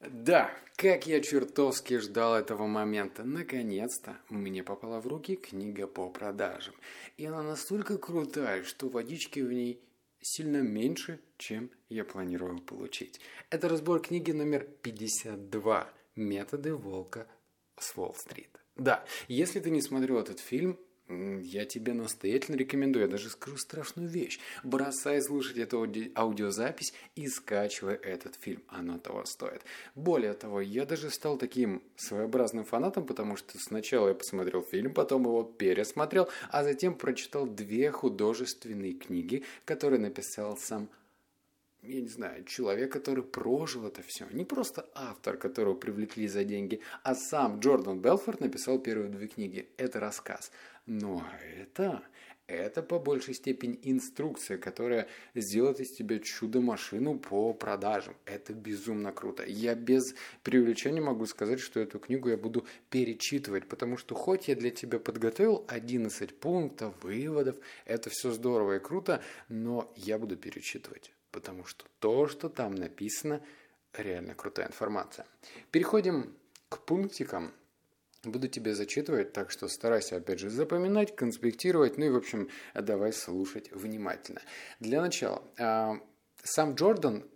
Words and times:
Да, 0.00 0.50
как 0.76 1.06
я 1.06 1.20
чертовски 1.20 1.98
ждал 1.98 2.34
этого 2.34 2.66
момента. 2.66 3.24
Наконец-то 3.24 4.18
мне 4.28 4.62
попала 4.62 5.00
в 5.00 5.06
руки 5.06 5.36
книга 5.36 5.86
по 5.86 6.10
продажам. 6.10 6.74
И 7.16 7.24
она 7.24 7.42
настолько 7.42 7.96
крутая, 7.96 8.62
что 8.62 8.88
водички 8.88 9.40
в 9.40 9.52
ней 9.52 9.80
сильно 10.20 10.58
меньше, 10.58 11.20
чем 11.38 11.70
я 11.88 12.04
планировал 12.04 12.58
получить. 12.58 13.20
Это 13.50 13.68
разбор 13.68 14.00
книги 14.00 14.32
номер 14.32 14.66
52 14.82 15.88
«Методы 16.16 16.74
волка 16.74 17.26
с 17.78 17.96
Уолл-стрит». 17.96 18.50
Да, 18.76 19.04
если 19.28 19.60
ты 19.60 19.70
не 19.70 19.80
смотрел 19.80 20.18
этот 20.18 20.40
фильм, 20.40 20.78
я 21.08 21.64
тебе 21.64 21.92
настоятельно 21.92 22.56
рекомендую, 22.56 23.04
я 23.04 23.10
даже 23.10 23.30
скажу 23.30 23.56
страшную 23.56 24.08
вещь. 24.08 24.40
Бросай 24.64 25.22
слушать 25.22 25.58
эту 25.58 25.78
ауди 25.78 26.12
аудиозапись 26.14 26.92
и 27.14 27.28
скачивай 27.28 27.94
этот 27.94 28.34
фильм, 28.36 28.62
оно 28.68 28.98
того 28.98 29.24
стоит. 29.24 29.62
Более 29.94 30.34
того, 30.34 30.60
я 30.60 30.84
даже 30.84 31.10
стал 31.10 31.38
таким 31.38 31.82
своеобразным 31.96 32.64
фанатом, 32.64 33.06
потому 33.06 33.36
что 33.36 33.58
сначала 33.58 34.08
я 34.08 34.14
посмотрел 34.14 34.62
фильм, 34.62 34.92
потом 34.92 35.22
его 35.22 35.44
пересмотрел, 35.44 36.28
а 36.50 36.64
затем 36.64 36.94
прочитал 36.94 37.46
две 37.46 37.90
художественные 37.90 38.94
книги, 38.94 39.44
которые 39.64 40.00
написал 40.00 40.56
сам 40.56 40.88
я 41.88 42.00
не 42.00 42.08
знаю, 42.08 42.44
человек, 42.44 42.92
который 42.92 43.24
прожил 43.24 43.86
это 43.86 44.02
все. 44.02 44.26
Не 44.30 44.44
просто 44.44 44.88
автор, 44.94 45.36
которого 45.36 45.74
привлекли 45.74 46.28
за 46.28 46.44
деньги, 46.44 46.80
а 47.02 47.14
сам 47.14 47.60
Джордан 47.60 48.00
Белфорд 48.00 48.40
написал 48.40 48.78
первые 48.78 49.10
две 49.10 49.28
книги. 49.28 49.68
Это 49.76 50.00
рассказ. 50.00 50.50
Но 50.86 51.24
это, 51.56 52.02
это 52.46 52.82
по 52.82 52.98
большей 52.98 53.34
степени 53.34 53.78
инструкция, 53.82 54.56
которая 54.56 55.08
сделает 55.34 55.80
из 55.80 55.96
тебя 55.96 56.18
чудо-машину 56.18 57.18
по 57.18 57.52
продажам. 57.52 58.14
Это 58.24 58.52
безумно 58.52 59.12
круто. 59.12 59.44
Я 59.44 59.74
без 59.74 60.14
преувеличения 60.44 61.02
могу 61.02 61.26
сказать, 61.26 61.58
что 61.58 61.80
эту 61.80 61.98
книгу 61.98 62.28
я 62.28 62.36
буду 62.36 62.64
перечитывать, 62.90 63.68
потому 63.68 63.96
что 63.96 64.14
хоть 64.14 64.48
я 64.48 64.54
для 64.54 64.70
тебя 64.70 64.98
подготовил 64.98 65.64
11 65.68 66.38
пунктов, 66.38 66.94
выводов, 67.02 67.56
это 67.84 68.10
все 68.10 68.30
здорово 68.30 68.76
и 68.76 68.78
круто, 68.78 69.22
но 69.48 69.92
я 69.96 70.18
буду 70.18 70.36
перечитывать 70.36 71.15
потому 71.36 71.66
что 71.66 71.84
то, 71.98 72.28
что 72.28 72.48
там 72.48 72.74
написано, 72.74 73.42
реально 73.92 74.34
крутая 74.34 74.68
информация. 74.68 75.26
Переходим 75.70 76.34
к 76.70 76.78
пунктикам. 76.78 77.52
Буду 78.24 78.48
тебе 78.48 78.74
зачитывать, 78.74 79.34
так 79.34 79.50
что 79.50 79.68
старайся, 79.68 80.16
опять 80.16 80.38
же, 80.38 80.48
запоминать, 80.48 81.14
конспектировать, 81.14 81.98
ну 81.98 82.06
и, 82.06 82.08
в 82.08 82.16
общем, 82.16 82.48
давай 82.72 83.12
слушать 83.12 83.70
внимательно. 83.70 84.40
Для 84.80 85.02
начала, 85.02 85.42
а, 85.58 86.00
сам 86.42 86.74
Джордан 86.74 87.28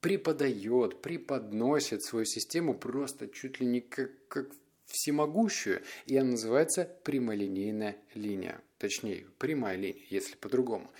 преподает, 0.00 1.00
преподносит 1.00 2.02
свою 2.02 2.24
систему 2.24 2.74
просто 2.74 3.28
чуть 3.28 3.60
ли 3.60 3.66
не 3.66 3.80
как, 3.80 4.10
как 4.26 4.50
всемогущую, 4.90 5.82
и 6.06 6.16
она 6.16 6.32
называется 6.32 6.88
прямолинейная 7.04 7.96
линия. 8.14 8.60
Точнее, 8.78 9.26
прямая 9.38 9.76
линия, 9.76 10.02
если 10.10 10.36
по-другому 10.36 10.90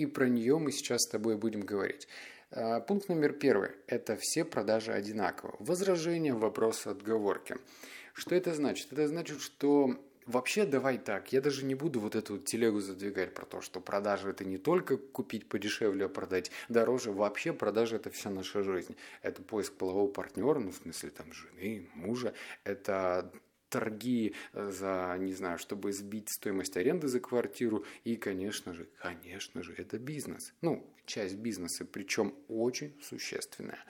и 0.00 0.06
про 0.06 0.28
нее 0.28 0.58
мы 0.58 0.72
сейчас 0.72 1.02
с 1.02 1.08
тобой 1.08 1.36
будем 1.36 1.60
говорить. 1.60 2.08
А, 2.50 2.80
пункт 2.80 3.08
номер 3.08 3.34
первый– 3.34 3.70
это 3.86 4.16
все 4.18 4.44
продажи 4.44 4.92
одинаково. 4.92 5.56
Возражения, 5.58 6.32
вопросы, 6.32 6.88
отговорки. 6.88 7.56
Что 8.14 8.34
это 8.34 8.54
значит? 8.54 8.92
Это 8.92 9.06
значит, 9.08 9.40
что 9.40 9.94
Вообще, 10.26 10.64
давай 10.66 10.98
так, 10.98 11.32
я 11.32 11.40
даже 11.40 11.64
не 11.64 11.74
буду 11.74 11.98
вот 11.98 12.14
эту 12.14 12.38
телегу 12.38 12.80
задвигать 12.80 13.34
про 13.34 13.46
то, 13.46 13.60
что 13.60 13.80
продажи 13.80 14.28
это 14.28 14.44
не 14.44 14.58
только 14.58 14.96
купить 14.96 15.48
подешевле, 15.48 16.06
а 16.06 16.08
продать 16.08 16.50
дороже. 16.68 17.10
Вообще, 17.10 17.52
продажи 17.52 17.96
это 17.96 18.10
вся 18.10 18.30
наша 18.30 18.62
жизнь. 18.62 18.96
Это 19.22 19.42
поиск 19.42 19.72
полового 19.74 20.10
партнера, 20.10 20.58
ну, 20.58 20.70
в 20.70 20.76
смысле, 20.76 21.10
там, 21.10 21.32
жены, 21.32 21.88
мужа. 21.94 22.34
Это 22.64 23.32
торги 23.70 24.34
э, 24.52 24.70
за, 24.70 25.16
не 25.18 25.32
знаю, 25.32 25.58
чтобы 25.58 25.92
сбить 25.92 26.28
стоимость 26.28 26.76
аренды 26.76 27.08
за 27.08 27.20
квартиру. 27.20 27.84
И, 28.04 28.16
конечно 28.16 28.74
же, 28.74 28.88
конечно 28.98 29.62
же, 29.62 29.72
это 29.72 29.98
бизнес. 29.98 30.52
Ну, 30.60 30.86
часть 31.06 31.36
бизнеса, 31.36 31.86
причем 31.86 32.34
очень 32.48 33.00
существенная. 33.02 33.82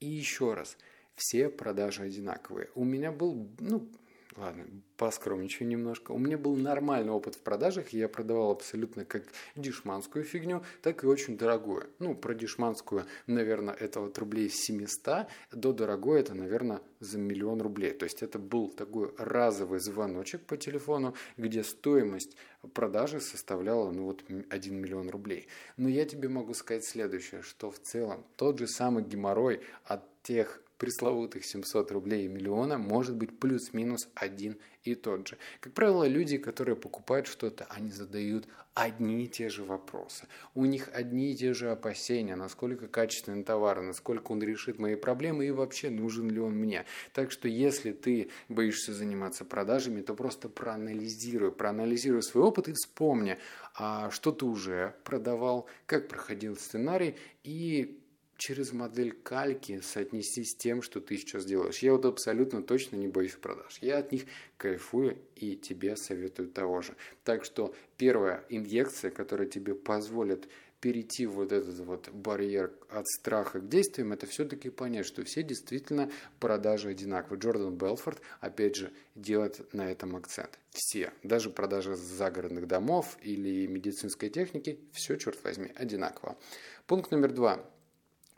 И 0.00 0.06
еще 0.06 0.54
раз, 0.54 0.76
все 1.14 1.48
продажи 1.48 2.02
одинаковые. 2.02 2.68
У 2.74 2.84
меня 2.84 3.10
был, 3.10 3.48
ну, 3.60 3.88
ладно, 4.36 4.64
поскромничаю 4.96 5.68
немножко. 5.68 6.12
У 6.12 6.18
меня 6.18 6.38
был 6.38 6.56
нормальный 6.56 7.12
опыт 7.12 7.34
в 7.34 7.40
продажах, 7.40 7.90
я 7.90 8.08
продавал 8.08 8.50
абсолютно 8.50 9.04
как 9.04 9.24
дешманскую 9.56 10.24
фигню, 10.24 10.62
так 10.82 11.04
и 11.04 11.06
очень 11.06 11.36
дорогую. 11.36 11.88
Ну, 11.98 12.14
про 12.14 12.34
дешманскую, 12.34 13.04
наверное, 13.26 13.74
это 13.74 14.00
вот 14.00 14.18
рублей 14.18 14.50
700, 14.50 15.26
до 15.52 15.72
дорогой 15.72 16.20
это, 16.20 16.34
наверное, 16.34 16.80
за 17.00 17.18
миллион 17.18 17.62
рублей. 17.62 17.92
То 17.92 18.04
есть 18.04 18.22
это 18.22 18.38
был 18.38 18.68
такой 18.68 19.12
разовый 19.18 19.80
звоночек 19.80 20.44
по 20.44 20.56
телефону, 20.56 21.14
где 21.36 21.62
стоимость 21.62 22.36
продажи 22.74 23.20
составляла, 23.20 23.90
ну 23.90 24.04
вот, 24.04 24.24
1 24.50 24.74
миллион 24.74 25.10
рублей. 25.10 25.48
Но 25.76 25.88
я 25.88 26.04
тебе 26.04 26.28
могу 26.28 26.54
сказать 26.54 26.84
следующее, 26.84 27.42
что 27.42 27.70
в 27.70 27.78
целом 27.78 28.24
тот 28.36 28.58
же 28.58 28.66
самый 28.66 29.04
геморрой 29.04 29.60
от 29.84 30.02
тех 30.22 30.60
пресловутых 30.78 31.44
700 31.44 31.90
рублей 31.92 32.24
и 32.24 32.28
миллиона 32.28 32.78
может 32.78 33.16
быть 33.16 33.38
плюс-минус 33.38 34.08
один 34.14 34.56
и 34.84 34.94
тот 34.94 35.28
же. 35.28 35.38
Как 35.60 35.72
правило, 35.74 36.06
люди, 36.06 36.38
которые 36.38 36.76
покупают 36.76 37.26
что-то, 37.26 37.66
они 37.68 37.90
задают 37.90 38.46
одни 38.74 39.24
и 39.24 39.28
те 39.28 39.48
же 39.48 39.64
вопросы. 39.64 40.28
У 40.54 40.64
них 40.64 40.88
одни 40.92 41.32
и 41.32 41.36
те 41.36 41.52
же 41.52 41.70
опасения, 41.70 42.36
насколько 42.36 42.86
качественный 42.86 43.42
товар, 43.42 43.82
насколько 43.82 44.30
он 44.30 44.40
решит 44.40 44.78
мои 44.78 44.94
проблемы 44.94 45.46
и 45.46 45.50
вообще 45.50 45.90
нужен 45.90 46.30
ли 46.30 46.38
он 46.38 46.54
мне. 46.54 46.84
Так 47.12 47.32
что 47.32 47.48
если 47.48 47.92
ты 47.92 48.30
боишься 48.48 48.94
заниматься 48.94 49.44
продажами, 49.44 50.00
то 50.00 50.14
просто 50.14 50.48
проанализируй, 50.48 51.50
проанализируй 51.50 52.22
свой 52.22 52.44
опыт 52.44 52.68
и 52.68 52.72
вспомни, 52.72 53.38
а 53.74 54.10
что 54.10 54.30
ты 54.30 54.44
уже 54.44 54.94
продавал, 55.02 55.66
как 55.86 56.06
проходил 56.06 56.56
сценарий 56.56 57.16
и 57.42 57.97
через 58.38 58.72
модель 58.72 59.12
кальки 59.12 59.80
соотнести 59.80 60.44
с 60.44 60.54
тем, 60.54 60.80
что 60.80 61.00
ты 61.00 61.18
сейчас 61.18 61.44
делаешь. 61.44 61.80
Я 61.80 61.92
вот 61.92 62.04
абсолютно 62.06 62.62
точно 62.62 62.96
не 62.96 63.08
боюсь 63.08 63.34
продаж. 63.34 63.78
Я 63.82 63.98
от 63.98 64.12
них 64.12 64.22
кайфую 64.56 65.18
и 65.34 65.56
тебе 65.56 65.96
советую 65.96 66.48
того 66.48 66.80
же. 66.80 66.94
Так 67.24 67.44
что 67.44 67.74
первая 67.98 68.44
инъекция, 68.48 69.10
которая 69.10 69.48
тебе 69.48 69.74
позволит 69.74 70.48
перейти 70.80 71.26
вот 71.26 71.50
этот 71.50 71.80
вот 71.80 72.08
барьер 72.10 72.72
от 72.88 73.08
страха 73.08 73.58
к 73.58 73.68
действиям, 73.68 74.12
это 74.12 74.26
все-таки 74.26 74.70
понять, 74.70 75.06
что 75.06 75.24
все 75.24 75.42
действительно 75.42 76.08
продажи 76.38 76.90
одинаковые. 76.90 77.40
Джордан 77.40 77.76
Белфорд, 77.76 78.20
опять 78.38 78.76
же, 78.76 78.92
делает 79.16 79.74
на 79.74 79.90
этом 79.90 80.14
акцент. 80.14 80.60
Все, 80.70 81.12
даже 81.24 81.50
продажи 81.50 81.96
загородных 81.96 82.68
домов 82.68 83.18
или 83.20 83.66
медицинской 83.66 84.30
техники, 84.30 84.78
все, 84.92 85.16
черт 85.16 85.42
возьми, 85.42 85.72
одинаково. 85.74 86.38
Пункт 86.86 87.10
номер 87.10 87.32
два. 87.32 87.68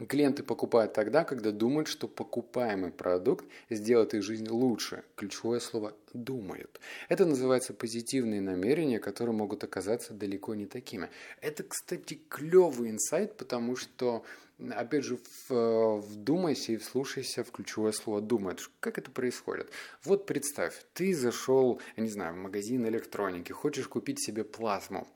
Клиенты 0.09 0.43
покупают 0.43 0.94
тогда, 0.94 1.25
когда 1.25 1.50
думают, 1.50 1.87
что 1.87 2.09
покупаемый 2.09 2.91
продукт 2.91 3.44
сделает 3.69 4.15
их 4.15 4.22
жизнь 4.22 4.49
лучше. 4.49 5.05
Ключевое 5.15 5.61
слово 5.61 5.94
«думают». 6.15 6.81
Это 7.09 7.27
называется 7.27 7.75
позитивные 7.75 8.41
намерения, 8.41 8.99
которые 8.99 9.37
могут 9.37 9.62
оказаться 9.62 10.15
далеко 10.15 10.55
не 10.55 10.66
такими. 10.66 11.10
Это, 11.43 11.65
кстати, 11.65 12.19
клевый 12.28 12.91
инсайт, 12.91 13.37
потому 13.37 13.77
что, 13.77 14.25
опять 14.71 15.05
же, 15.05 15.19
вдумайся 15.49 16.72
и 16.72 16.77
вслушайся 16.78 17.44
в 17.44 17.50
ключевое 17.50 17.93
слово 17.93 18.22
«думает». 18.22 18.60
Как 18.81 18.97
это 18.97 19.10
происходит? 19.10 19.71
Вот 20.05 20.25
представь, 20.25 20.75
ты 20.94 21.15
зашел, 21.15 21.78
я 21.97 22.03
не 22.03 22.10
знаю, 22.10 22.34
в 22.34 22.39
магазин 22.39 22.87
электроники, 22.87 23.53
хочешь 23.53 23.87
купить 23.87 24.25
себе 24.25 24.44
плазму. 24.44 25.06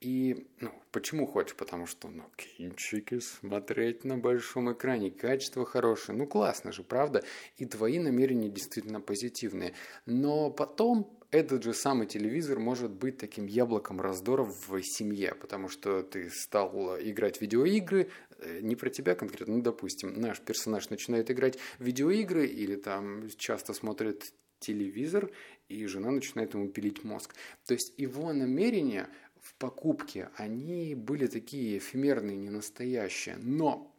И, 0.00 0.46
ну, 0.60 0.70
почему 0.92 1.26
хочешь? 1.26 1.56
Потому 1.56 1.86
что, 1.86 2.08
ну, 2.08 2.24
кинчики 2.36 3.18
смотреть 3.18 4.04
на 4.04 4.18
большом 4.18 4.70
экране, 4.72 5.10
качество 5.10 5.64
хорошее, 5.64 6.18
ну, 6.18 6.26
классно 6.26 6.70
же, 6.70 6.82
правда? 6.82 7.24
И 7.56 7.64
твои 7.64 7.98
намерения 7.98 8.50
действительно 8.50 9.00
позитивные. 9.00 9.72
Но 10.04 10.50
потом 10.50 11.18
этот 11.30 11.64
же 11.64 11.72
самый 11.72 12.06
телевизор 12.06 12.58
может 12.58 12.90
быть 12.90 13.16
таким 13.16 13.46
яблоком 13.46 14.00
раздора 14.00 14.44
в 14.44 14.82
семье, 14.82 15.34
потому 15.34 15.68
что 15.68 16.02
ты 16.02 16.30
стал 16.30 16.98
играть 17.00 17.38
в 17.38 17.40
видеоигры, 17.40 18.10
э, 18.38 18.60
не 18.60 18.76
про 18.76 18.90
тебя 18.90 19.14
конкретно, 19.14 19.56
ну, 19.56 19.62
допустим, 19.62 20.20
наш 20.20 20.40
персонаж 20.40 20.90
начинает 20.90 21.30
играть 21.30 21.58
в 21.78 21.84
видеоигры 21.84 22.46
или 22.46 22.76
там 22.76 23.28
часто 23.38 23.72
смотрит 23.72 24.34
телевизор, 24.58 25.30
и 25.68 25.86
жена 25.86 26.10
начинает 26.10 26.54
ему 26.54 26.68
пилить 26.68 27.04
мозг. 27.04 27.34
То 27.66 27.74
есть 27.74 27.92
его 27.98 28.32
намерения 28.32 29.08
в 29.46 29.54
покупке, 29.54 30.28
они 30.36 30.94
были 30.96 31.28
такие 31.28 31.78
эфемерные, 31.78 32.36
не 32.36 32.50
настоящие. 32.50 33.36
Но 33.36 33.94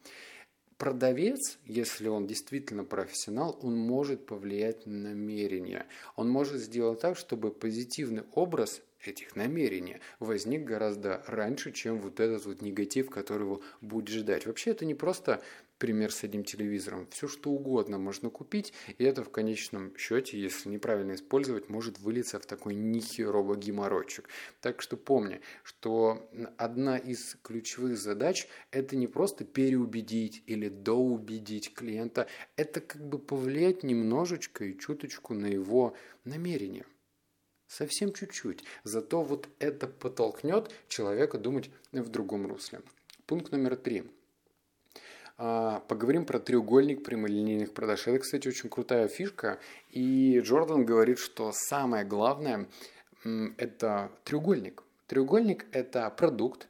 продавец, 0.77 1.57
если 1.65 2.09
он 2.09 2.27
действительно 2.27 2.83
профессионал, 2.83 3.57
он 3.61 3.77
может 3.77 4.25
повлиять 4.25 4.85
на 4.85 5.09
намерение. 5.09 5.85
Он 6.17 6.29
может 6.29 6.59
сделать 6.61 6.99
так, 6.99 7.17
чтобы 7.17 7.51
позитивный 7.51 8.23
образ 8.33 8.81
этих 9.05 9.35
намерений 9.35 9.97
возник 10.19 10.65
гораздо 10.65 11.23
раньше, 11.27 11.71
чем 11.71 12.01
вот 12.01 12.19
этот 12.19 12.45
вот 12.45 12.61
негатив, 12.61 13.09
который 13.09 13.44
его 13.44 13.61
будет 13.79 14.09
ждать. 14.09 14.45
Вообще 14.45 14.71
это 14.71 14.85
не 14.85 14.95
просто 14.95 15.41
пример 15.77 16.12
с 16.12 16.24
одним 16.24 16.44
телевизором. 16.44 17.07
Все 17.12 17.27
что 17.27 17.51
угодно 17.51 17.97
можно 17.97 18.29
купить, 18.29 18.74
и 18.97 19.03
это 19.03 19.24
в 19.24 19.29
конечном 19.29 19.95
счете, 19.97 20.39
если 20.39 20.69
неправильно 20.69 21.13
использовать, 21.13 21.69
может 21.69 22.00
вылиться 22.00 22.39
в 22.39 22.45
такой 22.45 22.75
нехеровый 22.75 23.57
геморройчик. 23.57 24.27
Так 24.62 24.81
что 24.81 24.97
помни, 24.97 25.41
что 25.63 26.29
одна 26.57 26.97
из 26.97 27.38
ключевых 27.41 27.97
задач– 27.97 28.47
это 28.71 28.95
не 28.95 29.07
просто 29.07 29.45
переубедить 29.45 30.44
или 30.47 30.69
доубедить 30.69 31.74
клиента, 31.74 32.27
это 32.56 32.81
как 32.81 33.07
бы 33.07 33.19
повлиять 33.19 33.83
немножечко 33.83 34.65
и 34.65 34.77
чуточку 34.77 35.33
на 35.33 35.47
его 35.47 35.95
намерение. 36.23 36.85
Совсем 37.68 38.13
чуть-чуть. 38.13 38.63
Зато 38.83 39.21
вот 39.21 39.50
это 39.59 39.88
подтолкнет 39.88 40.71
человека 40.88 41.38
думать 41.38 41.69
в 41.91 42.07
другом 42.07 42.47
русле. 42.47 42.81
Пункт 43.25 43.51
номер 43.51 43.75
три– 43.75 44.03
поговорим 45.37 46.25
про 46.25 46.39
треугольник 46.39 47.03
прямолинейных 47.03 47.73
продаж. 47.73 48.07
Это, 48.07 48.19
кстати, 48.19 48.47
очень 48.47 48.69
крутая 48.69 49.07
фишка. 49.07 49.59
И 49.91 50.39
Джордан 50.39 50.85
говорит, 50.85 51.19
что 51.19 51.51
самое 51.53 52.03
главное– 52.05 52.67
это 53.57 54.11
треугольник. 54.23 54.83
Треугольник– 55.07 55.65
это 55.71 56.09
продукт, 56.09 56.67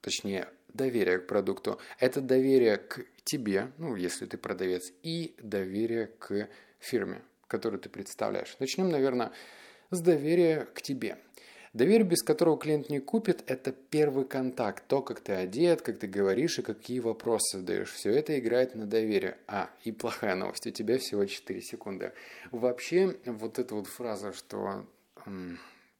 точнее, 0.00 0.48
доверие 0.72 1.18
к 1.18 1.26
продукту. 1.26 1.80
Это 1.98 2.20
доверие 2.20 2.76
к 2.76 3.04
тебе, 3.24 3.72
ну, 3.78 3.96
если 3.96 4.26
ты 4.26 4.38
продавец, 4.38 4.92
и 5.02 5.34
доверие 5.42 6.06
к 6.06 6.48
фирме, 6.78 7.22
которую 7.48 7.80
ты 7.80 7.88
представляешь. 7.88 8.56
Начнем, 8.60 8.88
наверное, 8.88 9.32
с 9.90 10.00
доверия 10.00 10.66
к 10.74 10.82
тебе. 10.82 11.18
Доверие, 11.76 12.06
без 12.06 12.22
которого 12.22 12.56
клиент 12.56 12.88
не 12.88 13.00
купит, 13.00 13.44
это 13.46 13.70
первый 13.70 14.24
контакт. 14.24 14.86
То, 14.86 15.02
как 15.02 15.20
ты 15.20 15.34
одет, 15.34 15.82
как 15.82 15.98
ты 15.98 16.06
говоришь 16.06 16.58
и 16.58 16.62
какие 16.62 17.00
вопросы 17.00 17.58
задаешь. 17.58 17.92
Все 17.92 18.12
это 18.12 18.38
играет 18.38 18.74
на 18.74 18.86
доверие. 18.86 19.36
А, 19.46 19.68
и 19.84 19.92
плохая 19.92 20.34
новость, 20.36 20.66
у 20.66 20.70
тебя 20.70 20.96
всего 20.96 21.26
4 21.26 21.60
секунды. 21.60 22.14
Вообще, 22.50 23.18
вот 23.26 23.58
эта 23.58 23.74
вот 23.74 23.88
фраза, 23.88 24.32
что 24.32 24.86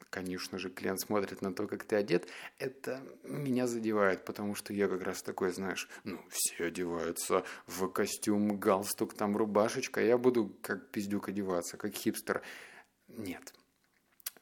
конечно 0.09 0.59
же, 0.59 0.71
клиент 0.71 0.99
смотрит 0.99 1.43
на 1.43 1.53
то, 1.53 1.67
как 1.67 1.85
ты 1.85 1.97
одет, 1.97 2.27
это 2.59 3.03
меня 3.25 3.67
задевает, 3.67 4.25
потому 4.25 4.55
что 4.55 4.73
я 4.73 4.89
как 4.89 5.03
раз 5.03 5.21
такой, 5.21 5.53
знаешь, 5.53 5.91
ну, 6.05 6.19
все 6.31 6.69
одеваются 6.69 7.45
в 7.67 7.87
костюм, 7.89 8.59
галстук, 8.59 9.13
там 9.13 9.37
рубашечка, 9.37 10.01
я 10.01 10.17
буду 10.17 10.57
как 10.63 10.89
пиздюк 10.91 11.29
одеваться, 11.29 11.77
как 11.77 11.93
хипстер. 11.93 12.41
Нет, 13.09 13.53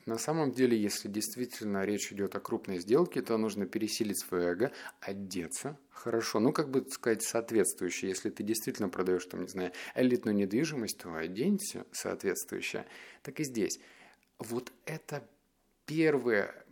на 0.07 0.19
самом 0.19 0.53
деле, 0.53 0.77
если 0.81 1.09
действительно 1.09 1.85
речь 1.85 2.13
идет 2.13 2.35
о 2.37 2.41
крупной 2.41 2.79
сделке, 2.79 3.23
то 3.23 3.37
нужно 3.39 3.67
пересилить 3.67 4.19
свое 4.19 4.51
эго, 4.51 4.73
одеться 5.01 5.79
хорошо, 5.91 6.41
ну, 6.41 6.53
как 6.53 6.71
бы 6.71 6.87
сказать, 6.91 7.23
соответствующее. 7.23 8.11
Если 8.11 8.29
ты 8.31 8.43
действительно 8.43 8.89
продаешь, 8.89 9.25
там, 9.25 9.43
не 9.43 9.49
знаю, 9.49 9.73
элитную 9.95 10.37
недвижимость, 10.37 10.99
то 10.99 11.15
оденься 11.15 11.87
соответствующее. 11.93 12.87
Так 13.23 13.41
и 13.41 13.45
здесь. 13.45 13.81
Вот 14.39 14.73
это 14.85 15.27
первое 15.87 16.64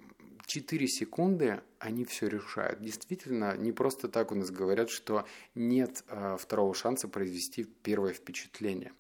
4 0.46 0.88
секунды 0.88 1.60
они 1.78 2.04
все 2.04 2.28
решают. 2.28 2.80
Действительно, 2.80 3.56
не 3.56 3.72
просто 3.72 4.08
так 4.08 4.30
у 4.30 4.34
нас 4.34 4.50
говорят, 4.50 4.88
что 4.88 5.24
нет 5.54 6.04
э, 6.08 6.36
второго 6.38 6.74
шанса 6.74 7.08
произвести 7.08 7.64
первое 7.64 8.12
впечатление. 8.12 8.92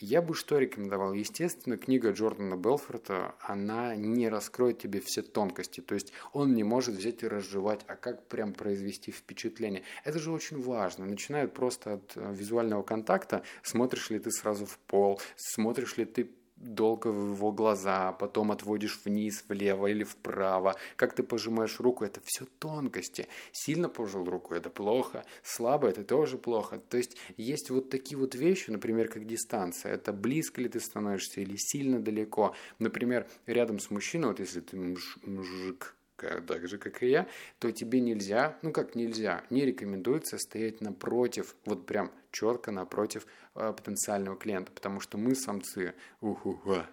Я 0.00 0.20
бы 0.20 0.34
что 0.34 0.58
рекомендовал? 0.58 1.12
Естественно, 1.12 1.76
книга 1.76 2.10
Джордана 2.10 2.56
Белфорта, 2.56 3.34
она 3.40 3.94
не 3.94 4.28
раскроет 4.28 4.78
тебе 4.78 5.00
все 5.00 5.22
тонкости. 5.22 5.80
То 5.80 5.94
есть 5.94 6.12
он 6.32 6.54
не 6.54 6.64
может 6.64 6.96
взять 6.96 7.22
и 7.22 7.28
разжевать, 7.28 7.82
а 7.86 7.94
как 7.94 8.26
прям 8.26 8.52
произвести 8.52 9.12
впечатление. 9.12 9.84
Это 10.04 10.18
же 10.18 10.32
очень 10.32 10.60
важно. 10.60 11.06
Начинают 11.06 11.54
просто 11.54 11.94
от 11.94 12.12
э, 12.16 12.34
визуального 12.34 12.82
контакта. 12.82 13.44
Смотришь 13.62 14.10
ли 14.10 14.18
ты 14.18 14.32
сразу 14.32 14.66
в 14.66 14.78
пол, 14.78 15.20
смотришь 15.36 15.96
ли 15.96 16.04
ты 16.04 16.30
долго 16.64 17.08
в 17.08 17.34
его 17.34 17.52
глаза, 17.52 18.12
потом 18.12 18.50
отводишь 18.50 19.00
вниз, 19.04 19.44
влево 19.48 19.86
или 19.86 20.04
вправо, 20.04 20.76
как 20.96 21.14
ты 21.14 21.22
пожимаешь 21.22 21.80
руку, 21.80 22.04
это 22.04 22.20
все 22.24 22.46
тонкости. 22.58 23.28
Сильно 23.52 23.88
пожал 23.88 24.24
руку, 24.24 24.54
это 24.54 24.70
плохо, 24.70 25.24
слабо, 25.42 25.88
это 25.88 26.04
тоже 26.04 26.38
плохо. 26.38 26.78
То 26.78 26.96
есть 26.96 27.16
есть 27.36 27.70
вот 27.70 27.90
такие 27.90 28.18
вот 28.18 28.34
вещи, 28.34 28.70
например, 28.70 29.08
как 29.08 29.26
дистанция. 29.26 29.94
Это 29.94 30.12
близко 30.12 30.60
ли 30.60 30.68
ты 30.68 30.80
становишься 30.80 31.40
или 31.40 31.56
сильно 31.56 32.00
далеко. 32.00 32.54
Например, 32.78 33.26
рядом 33.46 33.78
с 33.78 33.90
мужчиной, 33.90 34.28
вот 34.28 34.40
если 34.40 34.60
ты 34.60 34.76
мужик, 35.24 35.94
так 36.16 36.68
же, 36.68 36.78
как 36.78 37.02
и 37.02 37.08
я, 37.08 37.26
то 37.58 37.70
тебе 37.70 38.00
нельзя, 38.00 38.56
ну 38.62 38.72
как 38.72 38.94
нельзя, 38.94 39.44
не 39.50 39.64
рекомендуется 39.64 40.38
стоять 40.38 40.80
напротив, 40.80 41.56
вот 41.64 41.86
прям 41.86 42.10
четко 42.30 42.70
напротив 42.70 43.26
потенциального 43.54 44.36
клиента, 44.36 44.72
потому 44.72 45.00
что 45.00 45.16
мы, 45.16 45.34
самцы, 45.34 45.94
ухуха, 46.20 46.88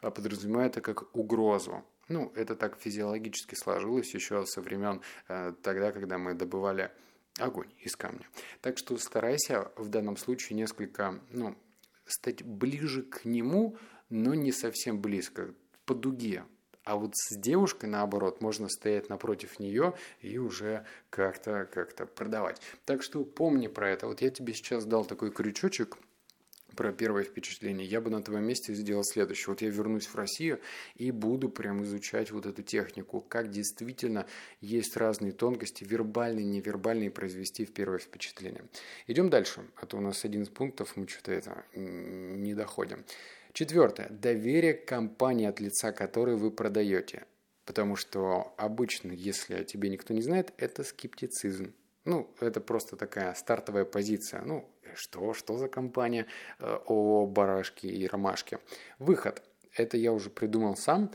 подразумеваем 0.00 0.68
это 0.68 0.80
как 0.80 1.14
угрозу. 1.16 1.84
Ну, 2.08 2.32
это 2.34 2.56
так 2.56 2.78
физиологически 2.78 3.54
сложилось 3.54 4.12
еще 4.12 4.44
со 4.44 4.60
времен 4.60 5.00
э, 5.28 5.54
тогда, 5.62 5.92
когда 5.92 6.18
мы 6.18 6.34
добывали 6.34 6.90
огонь 7.38 7.72
из 7.78 7.96
камня. 7.96 8.26
Так 8.60 8.76
что 8.76 8.98
старайся 8.98 9.70
в 9.76 9.88
данном 9.88 10.16
случае 10.16 10.56
несколько, 10.56 11.20
ну, 11.30 11.56
стать 12.04 12.42
ближе 12.42 13.02
к 13.02 13.24
нему, 13.24 13.78
но 14.10 14.34
не 14.34 14.52
совсем 14.52 15.00
близко, 15.00 15.54
по 15.86 15.94
дуге, 15.94 16.44
а 16.84 16.96
вот 16.96 17.16
с 17.16 17.36
девушкой, 17.36 17.86
наоборот, 17.86 18.40
можно 18.40 18.68
стоять 18.68 19.08
напротив 19.08 19.58
нее 19.58 19.94
и 20.20 20.38
уже 20.38 20.84
как-то 21.10 21.68
как 21.72 21.94
продавать. 22.14 22.60
Так 22.84 23.02
что 23.02 23.24
помни 23.24 23.68
про 23.68 23.90
это. 23.90 24.06
Вот 24.06 24.20
я 24.20 24.30
тебе 24.30 24.52
сейчас 24.52 24.84
дал 24.84 25.04
такой 25.04 25.30
крючочек, 25.30 25.98
про 26.76 26.92
первое 26.92 27.22
впечатление, 27.22 27.86
я 27.86 28.00
бы 28.00 28.10
на 28.10 28.22
твоем 28.22 28.44
месте 28.44 28.74
сделал 28.74 29.04
следующее. 29.04 29.48
Вот 29.48 29.60
я 29.60 29.68
вернусь 29.68 30.06
в 30.06 30.14
Россию 30.14 30.60
и 30.94 31.10
буду 31.10 31.48
прям 31.48 31.82
изучать 31.82 32.30
вот 32.30 32.46
эту 32.46 32.62
технику, 32.62 33.20
как 33.20 33.50
действительно 33.50 34.26
есть 34.60 34.96
разные 34.96 35.32
тонкости, 35.32 35.84
вербальные, 35.84 36.46
невербальные, 36.46 37.10
произвести 37.10 37.64
в 37.64 37.72
первое 37.72 37.98
впечатление. 37.98 38.64
Идем 39.06 39.30
дальше, 39.30 39.66
а 39.76 39.86
то 39.86 39.98
у 39.98 40.00
нас 40.00 40.24
один 40.24 40.42
из 40.42 40.48
пунктов, 40.48 40.96
мы 40.96 41.06
что-то 41.06 41.32
это 41.32 41.64
не 41.74 42.54
доходим. 42.54 43.04
Четвертое. 43.52 44.08
Доверие 44.08 44.74
к 44.74 44.86
компании, 44.86 45.46
от 45.46 45.60
лица 45.60 45.92
которой 45.92 46.36
вы 46.36 46.50
продаете. 46.50 47.26
Потому 47.66 47.96
что 47.96 48.54
обычно, 48.56 49.12
если 49.12 49.54
о 49.54 49.64
тебе 49.64 49.90
никто 49.90 50.14
не 50.14 50.22
знает, 50.22 50.52
это 50.56 50.82
скептицизм. 50.84 51.74
Ну, 52.04 52.34
это 52.40 52.60
просто 52.60 52.96
такая 52.96 53.34
стартовая 53.34 53.84
позиция. 53.84 54.42
Ну, 54.42 54.68
что, 54.94 55.34
что 55.34 55.58
за 55.58 55.68
компания 55.68 56.26
э, 56.58 56.78
о 56.86 57.26
барашке 57.26 57.88
и 57.88 58.06
ромашке. 58.06 58.58
Выход. 58.98 59.42
Это 59.74 59.96
я 59.96 60.12
уже 60.12 60.30
придумал 60.30 60.76
сам. 60.76 61.12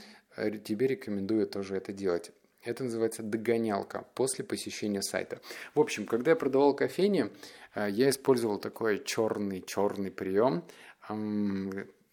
Тебе 0.63 0.87
рекомендую 0.87 1.47
тоже 1.47 1.75
это 1.75 1.91
делать. 1.91 2.31
Это 2.63 2.83
называется 2.83 3.23
догонялка 3.23 4.05
после 4.13 4.45
посещения 4.45 5.01
сайта. 5.01 5.41
В 5.73 5.79
общем, 5.79 6.05
когда 6.05 6.31
я 6.31 6.35
продавал 6.35 6.75
кофейни, 6.75 7.31
э, 7.73 7.87
я 7.89 8.09
использовал 8.09 8.59
такой 8.59 9.03
черный-черный 9.03 10.11
прием 10.11 10.63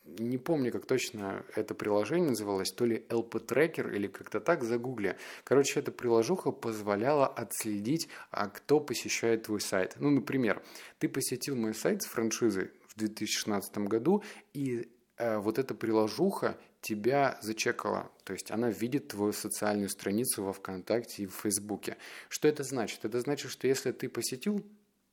не 0.04 0.38
помню, 0.38 0.70
как 0.70 0.86
точно 0.86 1.44
это 1.54 1.74
приложение 1.74 2.30
называлось, 2.30 2.70
то 2.72 2.84
ли 2.84 3.04
LP 3.08 3.46
Tracker 3.46 3.94
или 3.94 4.06
как-то 4.06 4.40
так, 4.40 4.62
загугли. 4.62 5.16
Короче, 5.44 5.80
эта 5.80 5.92
приложуха 5.92 6.50
позволяла 6.50 7.26
отследить, 7.26 8.08
а 8.30 8.48
кто 8.48 8.80
посещает 8.80 9.44
твой 9.44 9.60
сайт. 9.60 9.96
Ну, 9.98 10.10
например, 10.10 10.62
ты 10.98 11.08
посетил 11.08 11.56
мой 11.56 11.74
сайт 11.74 12.02
с 12.02 12.06
франшизой 12.06 12.70
в 12.88 12.98
2016 12.98 13.78
году, 13.78 14.22
и 14.52 14.88
э, 15.16 15.38
вот 15.38 15.58
эта 15.58 15.74
приложуха 15.74 16.58
тебя 16.80 17.38
зачекала, 17.40 18.10
то 18.24 18.34
есть 18.34 18.50
она 18.50 18.68
видит 18.68 19.08
твою 19.08 19.32
социальную 19.32 19.88
страницу 19.88 20.44
во 20.44 20.52
ВКонтакте 20.52 21.22
и 21.22 21.26
в 21.26 21.32
Фейсбуке. 21.32 21.96
Что 22.28 22.46
это 22.46 22.62
значит? 22.62 23.06
Это 23.06 23.20
значит, 23.20 23.50
что 23.50 23.66
если 23.66 23.90
ты 23.92 24.10
посетил 24.10 24.62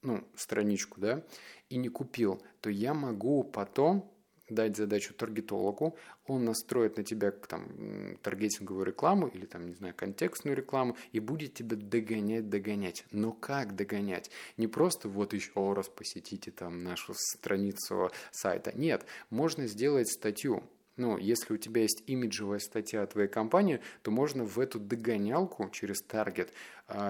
ну, 0.01 0.27
страничку, 0.35 0.99
да, 0.99 1.23
и 1.69 1.77
не 1.77 1.87
купил, 1.87 2.41
то 2.59 2.69
я 2.69 2.93
могу 2.93 3.43
потом 3.43 4.11
дать 4.51 4.77
задачу 4.77 5.13
таргетологу, 5.13 5.97
он 6.27 6.45
настроит 6.45 6.97
на 6.97 7.03
тебя 7.03 7.31
там, 7.31 8.17
таргетинговую 8.21 8.85
рекламу 8.85 9.27
или 9.27 9.45
там, 9.45 9.67
не 9.67 9.73
знаю, 9.73 9.93
контекстную 9.95 10.55
рекламу 10.55 10.97
и 11.11 11.19
будет 11.19 11.53
тебя 11.53 11.75
догонять, 11.75 12.49
догонять. 12.49 13.05
Но 13.11 13.31
как 13.31 13.75
догонять? 13.75 14.29
Не 14.57 14.67
просто 14.67 15.09
вот 15.09 15.33
еще 15.33 15.73
раз 15.73 15.89
посетите 15.89 16.51
там 16.51 16.83
нашу 16.83 17.13
страницу 17.15 18.11
сайта. 18.31 18.71
Нет, 18.77 19.05
можно 19.29 19.67
сделать 19.67 20.09
статью. 20.09 20.63
Ну, 20.97 21.17
если 21.17 21.53
у 21.53 21.57
тебя 21.57 21.81
есть 21.81 22.03
имиджевая 22.05 22.59
статья 22.59 23.01
о 23.01 23.07
твоей 23.07 23.29
компании, 23.29 23.79
то 24.03 24.11
можно 24.11 24.43
в 24.43 24.59
эту 24.59 24.77
догонялку 24.79 25.69
через 25.71 26.01
таргет 26.01 26.51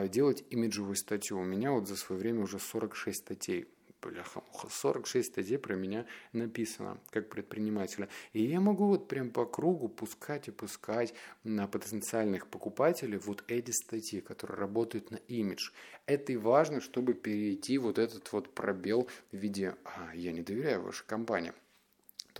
делать 0.09 0.45
имиджевую 0.51 0.95
статью. 0.95 1.39
У 1.39 1.43
меня 1.43 1.71
вот 1.71 1.87
за 1.87 1.97
свое 1.97 2.21
время 2.21 2.43
уже 2.43 2.59
46 2.59 3.17
статей 3.17 3.67
бляха 4.01 4.41
46 4.69 5.31
статей 5.31 5.57
про 5.57 5.75
меня 5.75 6.05
написано, 6.33 6.99
как 7.09 7.29
предпринимателя. 7.29 8.09
И 8.33 8.43
я 8.43 8.59
могу 8.59 8.87
вот 8.87 9.07
прям 9.07 9.29
по 9.29 9.45
кругу 9.45 9.89
пускать 9.89 10.47
и 10.47 10.51
пускать 10.51 11.13
на 11.43 11.67
потенциальных 11.67 12.47
покупателей 12.47 13.17
вот 13.17 13.43
эти 13.47 13.71
статьи, 13.71 14.21
которые 14.21 14.57
работают 14.57 15.11
на 15.11 15.17
имидж. 15.27 15.71
Это 16.05 16.33
и 16.33 16.37
важно, 16.37 16.81
чтобы 16.81 17.13
перейти 17.13 17.77
вот 17.77 17.97
этот 17.97 18.31
вот 18.31 18.53
пробел 18.53 19.07
в 19.31 19.37
виде 19.37 19.75
«а, 19.83 20.13
я 20.15 20.31
не 20.31 20.41
доверяю 20.41 20.81
вашей 20.81 21.05
компании». 21.05 21.53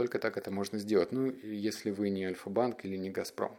Только 0.01 0.17
так 0.17 0.35
это 0.35 0.49
можно 0.49 0.79
сделать, 0.79 1.11
ну, 1.11 1.31
если 1.43 1.91
вы 1.91 2.09
не 2.09 2.25
Альфа-банк 2.25 2.85
или 2.85 2.97
не 2.97 3.11
Газпром. 3.11 3.55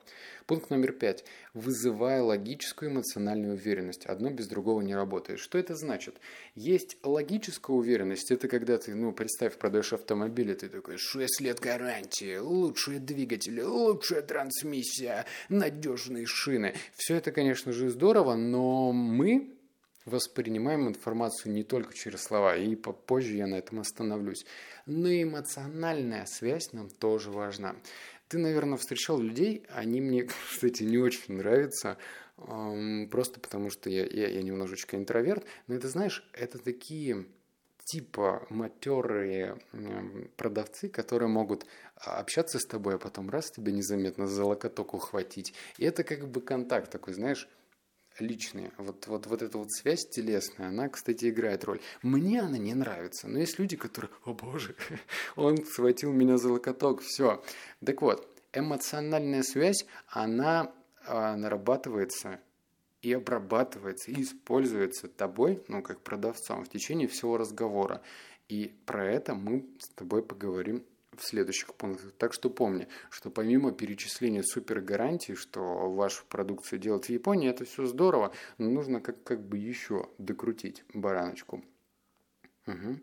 Пункт 0.47 0.71
номер 0.71 0.91
пять. 0.91 1.25
Вызывая 1.55 2.21
логическую 2.21 2.91
эмоциональную 2.91 3.55
уверенность. 3.55 4.07
Одно 4.07 4.29
без 4.29 4.49
другого 4.49 4.81
не 4.81 4.93
работает. 4.93 5.39
Что 5.39 5.57
это 5.57 5.77
значит? 5.77 6.17
Есть 6.57 6.97
логическая 7.05 7.77
уверенность. 7.77 8.33
Это 8.33 8.49
когда 8.49 8.77
ты, 8.77 8.93
ну, 8.93 9.13
представь, 9.13 9.57
продаешь 9.57 9.93
автомобиль, 9.93 10.51
и 10.51 10.55
ты 10.55 10.69
такой, 10.69 10.99
6 10.99 11.41
лет 11.41 11.61
гарантии, 11.61 12.39
лучшие 12.39 12.99
двигатели, 12.99 13.61
лучшая 13.61 14.23
трансмиссия, 14.23 15.27
надежные 15.49 16.27
шины. 16.27 16.75
Все 16.97 17.15
это, 17.15 17.31
конечно 17.31 17.71
же, 17.71 17.89
здорово, 17.89 18.35
но 18.35 18.91
мы 18.91 19.55
воспринимаем 20.05 20.89
информацию 20.89 21.53
не 21.53 21.63
только 21.63 21.95
через 21.95 22.23
слова, 22.23 22.57
и 22.57 22.75
попозже 22.75 23.37
я 23.37 23.47
на 23.47 23.57
этом 23.57 23.81
остановлюсь. 23.81 24.45
Но 24.87 25.09
и 25.09 25.23
эмоциональная 25.23 26.27
связь 26.27 26.73
нам 26.73 26.89
тоже 26.91 27.31
важна. 27.31 27.77
Ты, 28.29 28.39
наверное, 28.39 28.79
встречал 28.79 29.21
людей, 29.21 29.65
они 29.69 30.01
мне, 30.01 30.25
кстати, 30.51 30.83
не 30.83 30.99
очень 30.99 31.35
нравятся, 31.35 31.99
просто 32.37 33.41
потому 33.41 33.71
что 33.71 33.91
я, 33.91 34.07
я, 34.07 34.29
я 34.29 34.43
немножечко 34.43 34.97
интроверт, 34.97 35.45
но 35.67 35.75
это, 35.75 35.89
знаешь, 35.89 36.29
это 36.33 36.59
такие 36.59 37.27
типа 37.85 38.47
матерые 38.49 39.59
продавцы, 40.37 40.89
которые 40.89 41.29
могут 41.29 41.67
общаться 41.97 42.59
с 42.59 42.65
тобой, 42.65 42.95
а 42.95 42.99
потом 42.99 43.29
раз 43.29 43.51
тебе 43.51 43.73
незаметно 43.73 44.27
за 44.27 44.45
локоток 44.45 44.95
ухватить. 44.95 45.53
И 45.79 45.85
это 45.85 46.05
как 46.05 46.29
бы 46.29 46.41
контакт 46.41 46.91
такой, 46.91 47.15
знаешь, 47.15 47.49
личные. 48.19 48.73
Вот, 48.79 49.07
вот, 49.07 49.27
вот 49.27 49.43
эта 49.43 49.59
вот 49.59 49.73
связь 49.73 50.09
телесная, 50.09 50.69
она, 50.69 50.89
кстати, 50.89 51.29
играет 51.29 51.65
роль. 51.65 51.81
Мне 52.03 52.41
она 52.41 52.59
не 52.59 52.75
нравится, 52.75 53.29
но 53.29 53.39
есть 53.39 53.59
люди, 53.59 53.77
которые, 53.77 54.11
о 54.25 54.35
боже, 54.35 54.75
он 55.37 55.65
схватил 55.65 56.13
меня 56.13 56.39
за 56.39 56.53
локоток, 56.53 57.01
все. 57.03 57.43
Так 57.85 58.03
вот, 58.03 58.29
эмоциональная 58.53 59.43
связь, 59.43 59.87
она 60.09 60.73
а, 61.07 61.37
нарабатывается 61.37 62.41
и 63.01 63.13
обрабатывается, 63.13 64.11
и 64.11 64.23
используется 64.23 65.09
тобой, 65.09 65.63
ну, 65.69 65.83
как 65.83 66.01
продавцом, 66.01 66.65
в 66.65 66.69
течение 66.69 67.09
всего 67.09 67.37
разговора. 67.37 68.01
И 68.49 68.75
про 68.87 69.05
это 69.05 69.35
мы 69.35 69.67
с 69.79 69.89
тобой 69.89 70.23
поговорим 70.23 70.85
в 71.17 71.23
следующих 71.23 71.75
пунктах. 71.75 72.13
Так 72.19 72.33
что 72.33 72.51
помни, 72.51 72.89
что 73.11 73.31
помимо 73.31 73.73
перечисления 73.73 74.43
супер 74.43 74.81
гарантий, 74.81 75.35
что 75.35 75.93
вашу 75.93 76.25
продукцию 76.27 76.79
делают 76.79 77.07
в 77.07 77.11
Японии, 77.11 77.51
это 77.51 77.65
все 77.65 77.87
здорово, 77.87 78.33
но 78.59 78.71
нужно 78.71 79.01
как, 79.01 79.23
как 79.23 79.41
бы 79.41 79.59
еще 79.59 80.09
докрутить 80.19 80.85
бараночку. 80.95 81.65
Угу. 82.67 83.01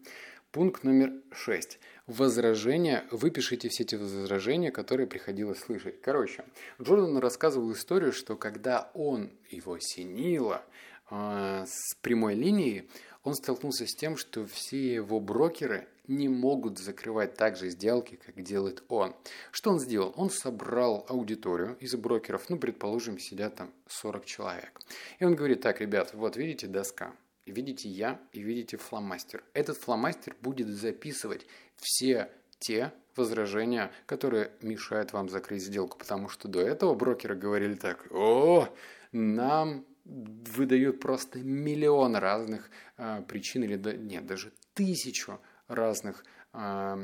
Пункт 0.52 0.84
номер 0.84 1.14
шесть. 1.32 1.80
Возражения. 2.08 3.06
Выпишите 3.12 3.70
все 3.70 3.84
эти 3.84 3.94
возражения, 3.94 4.72
которые 4.72 5.06
приходилось 5.06 5.60
слышать. 5.60 6.02
Короче, 6.02 6.44
Джордан 6.82 7.18
рассказывал 7.18 7.72
историю, 7.74 8.12
что 8.12 8.36
когда 8.36 8.90
он 8.96 9.32
его 9.52 9.74
осенило 9.74 10.66
э, 11.12 11.66
с 11.68 11.96
прямой 12.02 12.34
линии, 12.34 12.90
он 13.24 13.36
столкнулся 13.36 13.86
с 13.86 13.96
тем, 13.96 14.18
что 14.18 14.48
все 14.48 14.96
его 14.96 15.20
брокеры 15.20 15.88
не 16.10 16.28
могут 16.28 16.80
закрывать 16.80 17.36
так 17.36 17.56
же 17.56 17.70
сделки, 17.70 18.20
как 18.26 18.42
делает 18.42 18.84
он. 18.90 19.16
Что 19.52 19.70
он 19.70 19.80
сделал? 19.80 20.14
Он 20.18 20.30
собрал 20.30 21.06
аудиторию 21.08 21.78
из 21.80 21.96
брокеров, 21.96 22.50
ну, 22.50 22.58
предположим, 22.58 23.20
сидят 23.20 23.56
там 23.56 23.72
40 23.88 24.26
человек. 24.26 24.82
И 25.20 25.24
он 25.24 25.36
говорит, 25.36 25.62
так, 25.62 25.80
ребят, 25.80 26.14
вот 26.14 26.36
видите 26.36 26.68
доска, 26.68 27.14
видите 27.46 27.88
я 27.88 28.20
и 28.34 28.42
видите 28.42 28.78
фломастер. 28.78 29.44
Этот 29.54 29.78
фломастер 29.78 30.36
будет 30.42 30.68
записывать 30.68 31.46
все 31.78 32.30
те 32.58 32.92
возражения, 33.16 33.92
которые 34.08 34.52
мешают 34.62 35.14
вам 35.14 35.30
закрыть 35.30 35.64
сделку. 35.64 35.98
Потому 35.98 36.28
что 36.28 36.48
до 36.48 36.60
этого 36.60 36.96
брокеры 36.96 37.36
говорили 37.36 37.76
так, 37.76 38.08
о, 38.12 38.68
нам 39.12 39.86
выдают 40.06 41.00
просто 41.00 41.40
миллион 41.40 42.16
разных 42.16 42.72
э, 42.98 43.22
причин, 43.28 43.64
или 43.64 43.78
нет, 43.96 44.26
даже 44.26 44.52
тысячу 44.74 45.40
разных, 45.70 46.26
я 46.54 46.98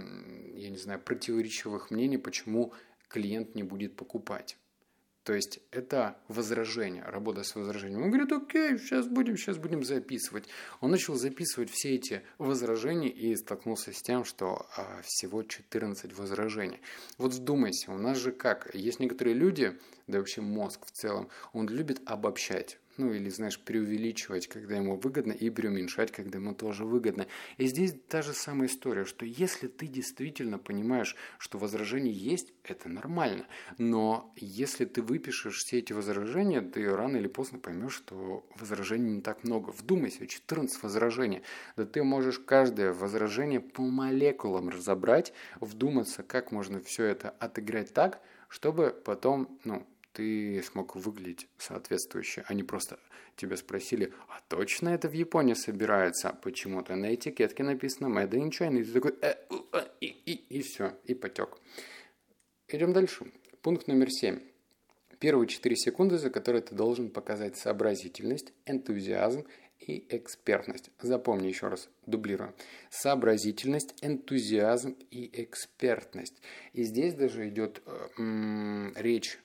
не 0.70 0.78
знаю, 0.78 1.00
противоречивых 1.00 1.92
мнений, 1.92 2.18
почему 2.18 2.74
клиент 3.08 3.56
не 3.56 3.64
будет 3.64 3.96
покупать. 3.96 4.58
То 5.26 5.34
есть 5.34 5.60
это 5.72 6.20
возражение, 6.28 7.04
работа 7.04 7.44
с 7.44 7.56
возражением. 7.56 8.04
Он 8.04 8.12
говорит, 8.12 8.32
окей, 8.32 8.78
сейчас 8.78 9.08
будем, 9.08 9.38
сейчас 9.38 9.58
будем 9.58 9.84
записывать. 9.84 10.48
Он 10.82 10.92
начал 10.92 11.16
записывать 11.16 11.72
все 11.72 11.96
эти 11.96 12.22
возражения 12.38 13.10
и 13.10 13.36
столкнулся 13.36 13.92
с 13.92 14.04
тем, 14.04 14.24
что 14.24 14.68
а, 14.78 15.02
всего 15.04 15.42
14 15.42 16.16
возражений. 16.16 16.80
Вот 17.18 17.34
вдумайся, 17.34 17.92
у 17.92 17.98
нас 17.98 18.20
же 18.20 18.32
как, 18.32 18.70
есть 18.76 19.00
некоторые 19.00 19.34
люди, 19.34 19.80
да 20.06 20.20
вообще 20.20 20.42
мозг 20.42 20.86
в 20.86 20.92
целом, 20.92 21.30
он 21.54 21.70
любит 21.70 22.02
обобщать 22.06 22.78
ну 22.98 23.14
или, 23.14 23.30
знаешь, 23.30 23.60
преувеличивать, 23.60 24.48
когда 24.48 24.76
ему 24.76 24.98
выгодно, 24.98 25.32
и 25.32 25.50
преуменьшать, 25.50 26.12
когда 26.12 26.38
ему 26.38 26.54
тоже 26.54 26.86
выгодно. 26.86 27.28
И 27.58 27.68
здесь 27.68 27.96
та 28.08 28.22
же 28.22 28.34
самая 28.34 28.68
история, 28.68 29.06
что 29.06 29.26
если 29.26 29.68
ты 29.68 29.88
действительно 29.88 30.58
понимаешь, 30.58 31.16
что 31.38 31.58
возражения 31.58 32.12
есть, 32.12 32.54
это 32.64 32.90
нормально. 32.90 33.48
Но 33.78 34.34
если 34.38 34.86
ты 34.86 35.02
выпишешь 35.02 35.58
все 35.58 35.80
эти 35.80 35.94
возражения, 35.94 36.62
ты 36.62 36.90
рано 36.96 37.18
или 37.18 37.28
поздно 37.28 37.60
поймешь, 37.60 37.94
что 37.94 38.48
возражений 38.60 39.16
не 39.16 39.22
так 39.22 39.44
много. 39.44 39.72
Вдумайся, 39.72 40.28
14 40.28 40.84
возражений. 40.84 41.42
Да 41.76 41.86
ты 41.86 42.04
можешь 42.04 42.40
каждое 42.40 42.94
возражение 42.94 43.60
по 43.60 43.82
молекулам 43.82 44.70
разобрать, 44.70 45.34
вдуматься, 45.60 46.24
как 46.24 46.52
можно 46.52 46.80
все 46.80 47.06
это 47.06 47.30
отыграть 47.30 47.94
так, 47.94 48.22
чтобы 48.48 48.96
потом, 49.04 49.60
ну, 49.64 49.86
ты 50.16 50.64
смог 50.64 50.96
выглядеть 50.96 51.48
соответствующе. 51.58 52.44
Они 52.48 52.64
просто 52.64 53.00
тебя 53.36 53.58
спросили, 53.58 54.14
а 54.30 54.40
точно 54.48 54.90
это 54.90 55.10
в 55.10 55.14
Японии 55.14 55.54
собирается? 55.54 56.38
Почему-то 56.42 56.96
на 56.96 57.14
этикетке 57.14 57.64
написано 57.64 58.08
Made 58.08 58.32
in 58.32 58.50
China. 58.50 58.80
И 58.80 58.84
ты 58.84 58.92
такой, 58.94 59.16
э, 59.22 59.36
э, 59.74 59.88
и, 60.00 60.08
и, 60.08 60.58
и 60.58 60.62
все, 60.62 60.98
и 61.04 61.14
потек. 61.14 61.58
Идем 62.70 62.94
дальше. 62.94 63.32
Пункт 63.62 63.88
номер 63.88 64.10
семь. 64.10 64.40
Первые 65.20 65.48
4 65.48 65.76
секунды, 65.76 66.18
за 66.18 66.30
которые 66.30 66.62
ты 66.62 66.76
должен 66.76 67.10
показать 67.10 67.58
сообразительность, 67.58 68.54
энтузиазм 68.66 69.46
и 69.80 70.06
экспертность. 70.10 70.92
Запомни 71.00 71.48
еще 71.48 71.68
раз, 71.68 71.90
дублирую. 72.06 72.54
Сообразительность, 72.90 73.96
энтузиазм 74.02 74.96
и 75.12 75.30
экспертность. 75.44 76.42
И 76.74 76.84
здесь 76.84 77.14
даже 77.14 77.48
идет 77.50 77.82
э, 77.86 78.08
м- 78.18 78.94
речь 78.96 79.40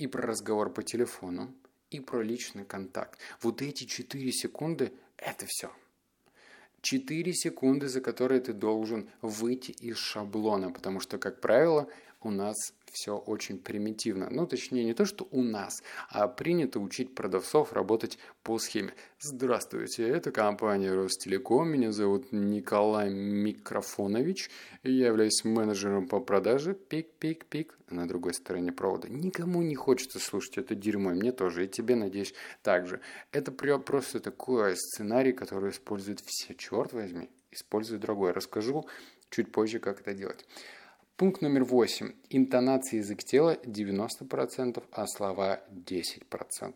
и 0.00 0.06
про 0.06 0.22
разговор 0.22 0.72
по 0.72 0.82
телефону, 0.82 1.54
и 1.90 2.00
про 2.00 2.22
личный 2.22 2.64
контакт. 2.64 3.18
Вот 3.42 3.60
эти 3.60 3.84
4 3.84 4.32
секунды– 4.32 4.92
это 5.18 5.44
все. 5.46 5.70
4 6.80 7.34
секунды, 7.34 7.88
за 7.88 8.00
которые 8.00 8.40
ты 8.40 8.54
должен 8.54 9.10
выйти 9.20 9.72
из 9.72 9.98
шаблона, 9.98 10.70
потому 10.70 11.00
что, 11.00 11.18
как 11.18 11.40
правило, 11.42 11.86
у 12.22 12.30
нас 12.30 12.56
все 12.92 13.16
очень 13.16 13.58
примитивно. 13.58 14.28
Ну, 14.30 14.46
точнее, 14.46 14.84
не 14.84 14.94
то, 14.94 15.04
что 15.04 15.26
у 15.30 15.42
нас, 15.42 15.82
а 16.08 16.28
принято 16.28 16.80
учить 16.80 17.14
продавцов 17.14 17.72
работать 17.72 18.18
по 18.42 18.58
схеме. 18.58 18.94
Здравствуйте, 19.20 20.08
это 20.08 20.32
компания 20.32 20.92
Ростелеком, 20.92 21.68
меня 21.68 21.92
зовут 21.92 22.32
Николай 22.32 23.10
Микрофонович, 23.10 24.50
я 24.82 25.06
являюсь 25.06 25.44
менеджером 25.44 26.08
по 26.08 26.20
продаже, 26.20 26.74
пик-пик-пик, 26.74 27.74
на 27.90 28.06
другой 28.06 28.34
стороне 28.34 28.72
провода. 28.72 29.08
Никому 29.08 29.62
не 29.62 29.74
хочется 29.74 30.18
слушать 30.18 30.58
это 30.58 30.74
дерьмо, 30.74 31.10
мне 31.10 31.32
тоже, 31.32 31.64
и 31.64 31.68
тебе, 31.68 31.96
надеюсь, 31.96 32.34
также. 32.62 33.00
Это 33.32 33.52
просто 33.52 34.20
такой 34.20 34.76
сценарий, 34.76 35.32
который 35.32 35.70
используют 35.70 36.20
все, 36.24 36.54
черт 36.54 36.92
возьми, 36.92 37.30
используют 37.50 38.02
другой. 38.02 38.32
Расскажу 38.32 38.86
чуть 39.30 39.52
позже, 39.52 39.78
как 39.78 40.00
это 40.00 40.12
делать. 40.12 40.46
Пункт 41.20 41.42
номер 41.42 41.64
восемь. 41.64 42.12
Интонация 42.30 43.00
язык 43.00 43.22
тела 43.22 43.58
90%, 43.62 44.82
а 44.90 45.06
слова 45.06 45.60
10%. 45.70 46.74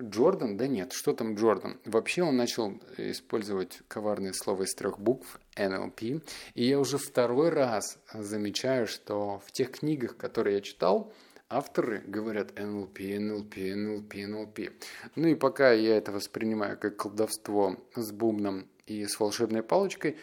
Джордан? 0.00 0.56
Да 0.56 0.66
нет, 0.66 0.94
что 0.94 1.12
там 1.12 1.34
Джордан? 1.34 1.78
Вообще 1.84 2.22
он 2.22 2.38
начал 2.38 2.80
использовать 2.96 3.80
коварное 3.86 4.32
слово 4.32 4.62
из 4.62 4.74
трех 4.74 4.98
букв 4.98 5.38
NLP. 5.54 6.22
И 6.54 6.64
я 6.64 6.80
уже 6.80 6.96
второй 6.96 7.50
раз 7.50 7.98
замечаю, 8.14 8.86
что 8.86 9.42
в 9.44 9.52
тех 9.52 9.70
книгах, 9.72 10.16
которые 10.16 10.54
я 10.54 10.60
читал, 10.62 11.12
авторы 11.50 12.02
говорят 12.06 12.58
NLP, 12.58 12.94
NLP, 12.94 13.74
NLP, 13.74 14.08
NLP. 14.08 14.72
Ну 15.14 15.28
и 15.28 15.34
пока 15.34 15.72
я 15.72 15.98
это 15.98 16.10
воспринимаю 16.10 16.78
как 16.78 16.96
колдовство 16.96 17.76
с 17.94 18.12
бубном 18.12 18.66
И 18.86 19.04
с 19.04 19.20
волшебной 19.20 19.62
палочкой 19.62 20.16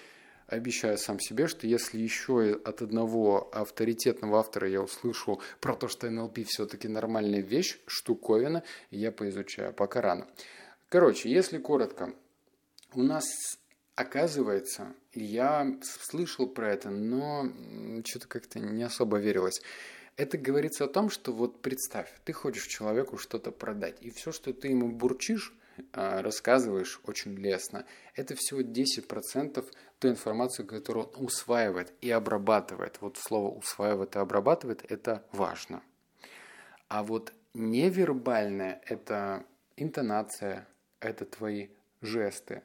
обещаю 0.47 0.97
сам 0.97 1.19
себе, 1.19 1.47
что 1.47 1.67
если 1.67 1.97
еще 1.97 2.59
от 2.63 2.81
одного 2.81 3.49
авторитетного 3.53 4.39
автора 4.39 4.69
я 4.69 4.81
услышу 4.81 5.39
про 5.59 5.75
то, 5.75 5.87
что 5.87 6.09
НЛП 6.09 6.39
все-таки 6.45 6.87
нормальная 6.87 7.41
вещь, 7.41 7.79
штуковина, 7.87 8.63
я 8.91 9.11
поизучаю, 9.11 9.73
пока 9.73 10.01
рано. 10.01 10.27
Короче, 10.89 11.29
если 11.29 11.57
коротко, 11.57 12.13
у 12.93 13.01
нас 13.01 13.25
оказывается, 13.95 14.93
я 15.13 15.77
слышал 15.81 16.47
про 16.47 16.71
это, 16.71 16.89
но 16.89 17.49
что-то 18.05 18.27
как-то 18.27 18.59
не 18.59 18.83
особо 18.83 19.17
верилось. 19.17 19.61
Это 20.17 20.37
говорится 20.37 20.85
о 20.85 20.87
том, 20.87 21.09
что 21.09 21.33
вот 21.33 21.61
представь, 21.61 22.09
ты 22.23 22.31
хочешь 22.31 22.67
человеку 22.67 23.17
что-то 23.17 23.51
продать, 23.51 23.97
и 24.01 24.11
все, 24.11 24.31
что 24.31 24.53
ты 24.53 24.69
ему 24.69 24.89
бурчишь, 24.89 25.53
рассказываешь 25.93 26.99
очень 27.03 27.35
лестно, 27.35 27.85
это 28.15 28.35
всего 28.35 28.61
10% 28.61 29.65
той 29.99 30.11
информации, 30.11 30.63
которую 30.63 31.07
он 31.07 31.25
усваивает 31.25 31.93
и 32.01 32.09
обрабатывает. 32.11 32.97
Вот 33.01 33.17
слово 33.17 33.49
усваивает 33.55 34.15
и 34.15 34.19
обрабатывает– 34.19 34.85
это 34.89 35.23
важно. 35.31 35.81
А 36.87 37.03
вот 37.03 37.33
невербальное– 37.53 38.81
это 38.85 39.45
интонация, 39.75 40.67
это 40.99 41.25
твои 41.25 41.69
жесты. 42.01 42.61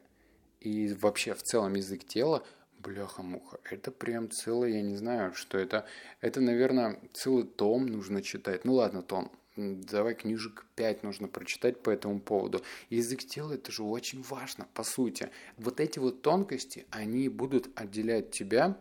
И 0.60 0.92
вообще 0.94 1.34
в 1.34 1.42
целом 1.42 1.74
язык 1.74 2.04
тела– 2.04 2.44
Бляха-муха, 2.80 3.58
это 3.64 3.90
прям 3.90 4.30
целый, 4.30 4.72
я 4.72 4.82
не 4.82 4.96
знаю, 4.96 5.34
что 5.34 5.58
это. 5.58 5.84
Это, 6.20 6.40
наверное, 6.40 6.98
целый 7.12 7.44
том 7.44 7.86
нужно 7.86 8.22
читать. 8.22 8.64
Ну 8.64 8.74
ладно, 8.74 9.02
том, 9.02 9.30
давай 9.60 10.14
книжек 10.14 10.66
5 10.76 11.02
нужно 11.02 11.28
прочитать 11.28 11.82
по 11.82 11.90
этому 11.90 12.20
поводу. 12.20 12.62
Язык 12.88 13.20
тела 13.20 13.52
это 13.54 13.70
же 13.72 13.82
очень 13.82 14.22
важно, 14.22 14.66
по 14.74 14.82
сути. 14.82 15.30
Вот 15.56 15.80
эти 15.80 15.98
вот 15.98 16.22
тонкости, 16.22 16.86
они 16.90 17.28
будут 17.28 17.68
отделять 17.74 18.30
тебя 18.30 18.78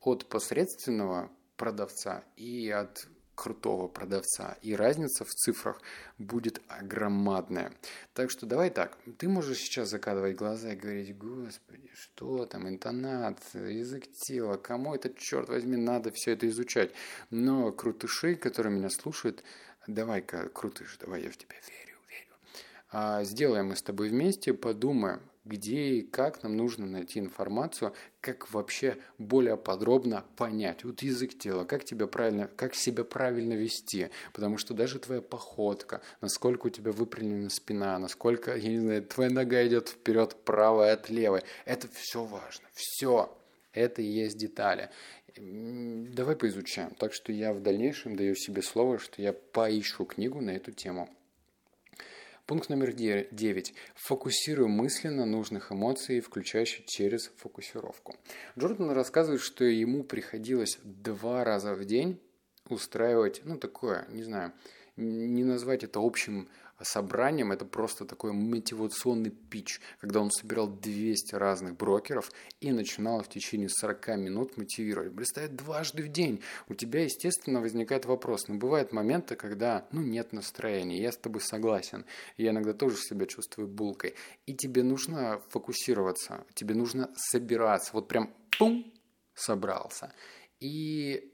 от 0.00 0.26
посредственного 0.26 1.30
продавца 1.56 2.24
и 2.36 2.68
от 2.70 3.06
крутого 3.34 3.88
продавца. 3.88 4.56
И 4.62 4.74
разница 4.74 5.24
в 5.24 5.30
цифрах 5.30 5.80
будет 6.18 6.60
огромадная. 6.68 7.72
Так 8.14 8.30
что 8.30 8.46
давай 8.46 8.70
так. 8.70 8.98
Ты 9.18 9.28
можешь 9.28 9.58
сейчас 9.58 9.90
закатывать 9.90 10.36
глаза 10.36 10.72
и 10.72 10.76
говорить, 10.76 11.16
господи, 11.16 11.90
что 11.94 12.46
там, 12.46 12.68
интонация, 12.68 13.70
язык 13.70 14.04
тела, 14.12 14.56
кому 14.56 14.94
это, 14.94 15.12
черт 15.14 15.48
возьми, 15.48 15.76
надо 15.76 16.10
все 16.12 16.32
это 16.32 16.46
изучать. 16.48 16.92
Но 17.30 17.72
крутыши, 17.72 18.34
которые 18.34 18.74
меня 18.74 18.90
слушают, 18.90 19.42
давай-ка, 19.86 20.48
крутыш, 20.48 20.96
давай 21.00 21.22
я 21.22 21.30
в 21.30 21.36
тебя 21.36 21.56
верю, 21.68 21.98
верю. 22.08 22.34
А, 22.90 23.24
сделаем 23.24 23.68
мы 23.68 23.76
с 23.76 23.82
тобой 23.82 24.08
вместе, 24.08 24.54
подумаем, 24.54 25.20
где 25.44 25.96
и 25.96 26.02
как 26.02 26.42
нам 26.42 26.56
нужно 26.56 26.86
найти 26.86 27.18
информацию, 27.18 27.94
как 28.20 28.52
вообще 28.52 28.96
более 29.18 29.56
подробно 29.56 30.24
понять. 30.36 30.84
Вот 30.84 31.02
язык 31.02 31.36
тела, 31.36 31.64
как 31.64 31.84
тебя 31.84 32.06
правильно, 32.06 32.46
как 32.46 32.74
себя 32.74 33.02
правильно 33.02 33.54
вести, 33.54 34.10
потому 34.32 34.56
что 34.56 34.72
даже 34.74 35.00
твоя 35.00 35.20
походка, 35.20 36.00
насколько 36.20 36.68
у 36.68 36.70
тебя 36.70 36.92
выпрямлена 36.92 37.50
спина, 37.50 37.98
насколько, 37.98 38.56
я 38.56 38.68
не 38.68 38.78
знаю, 38.78 39.02
твоя 39.02 39.30
нога 39.30 39.66
идет 39.66 39.88
вперед 39.88 40.36
правая 40.44 40.94
от 40.94 41.10
левой, 41.10 41.42
это 41.64 41.88
все 41.92 42.24
важно, 42.24 42.68
все. 42.74 43.36
Это 43.72 44.02
и 44.02 44.06
есть 44.06 44.36
детали. 44.36 44.90
Давай 45.36 46.36
поизучаем. 46.36 46.94
Так 46.94 47.14
что 47.14 47.32
я 47.32 47.52
в 47.52 47.62
дальнейшем 47.62 48.16
даю 48.16 48.34
себе 48.34 48.62
слово, 48.62 48.98
что 48.98 49.22
я 49.22 49.32
поищу 49.32 50.04
книгу 50.04 50.40
на 50.40 50.50
эту 50.50 50.72
тему. 50.72 51.08
Пункт 52.44 52.68
номер 52.68 52.92
9. 52.92 53.74
Фокусируй 53.94 54.68
мысли 54.68 55.08
на 55.08 55.24
нужных 55.24 55.72
эмоций, 55.72 56.20
включающих 56.20 56.86
через 56.86 57.30
фокусировку. 57.36 58.16
Джордан 58.58 58.90
рассказывает, 58.90 59.40
что 59.40 59.64
ему 59.64 60.04
приходилось 60.04 60.78
два 60.82 61.44
раза 61.44 61.74
в 61.74 61.84
день 61.84 62.20
устраивать, 62.68 63.40
ну, 63.44 63.56
такое, 63.56 64.06
не 64.10 64.24
знаю, 64.24 64.52
не 64.96 65.44
назвать 65.44 65.84
это 65.84 66.00
общим 66.00 66.48
собранием, 66.84 67.52
это 67.52 67.64
просто 67.64 68.04
такой 68.04 68.32
мотивационный 68.32 69.30
пич, 69.30 69.80
когда 70.00 70.20
он 70.20 70.30
собирал 70.30 70.68
200 70.68 71.34
разных 71.34 71.76
брокеров 71.76 72.30
и 72.60 72.72
начинал 72.72 73.22
в 73.22 73.28
течение 73.28 73.68
40 73.68 74.08
минут 74.18 74.56
мотивировать. 74.56 75.14
Представить 75.14 75.56
дважды 75.56 76.02
в 76.02 76.08
день. 76.08 76.42
У 76.68 76.74
тебя, 76.74 77.04
естественно, 77.04 77.60
возникает 77.60 78.06
вопрос. 78.06 78.48
Но 78.48 78.56
бывают 78.56 78.92
моменты, 78.92 79.36
когда, 79.36 79.86
ну, 79.92 80.02
нет 80.02 80.32
настроения. 80.32 81.00
Я 81.00 81.12
с 81.12 81.16
тобой 81.16 81.40
согласен. 81.40 82.04
Я 82.36 82.50
иногда 82.50 82.72
тоже 82.72 82.96
себя 82.96 83.26
чувствую 83.26 83.68
булкой. 83.68 84.14
И 84.46 84.54
тебе 84.54 84.82
нужно 84.82 85.40
фокусироваться. 85.48 86.44
Тебе 86.54 86.74
нужно 86.74 87.10
собираться. 87.16 87.90
Вот 87.92 88.08
прям 88.08 88.34
пум, 88.58 88.92
собрался. 89.34 90.12
И 90.60 91.31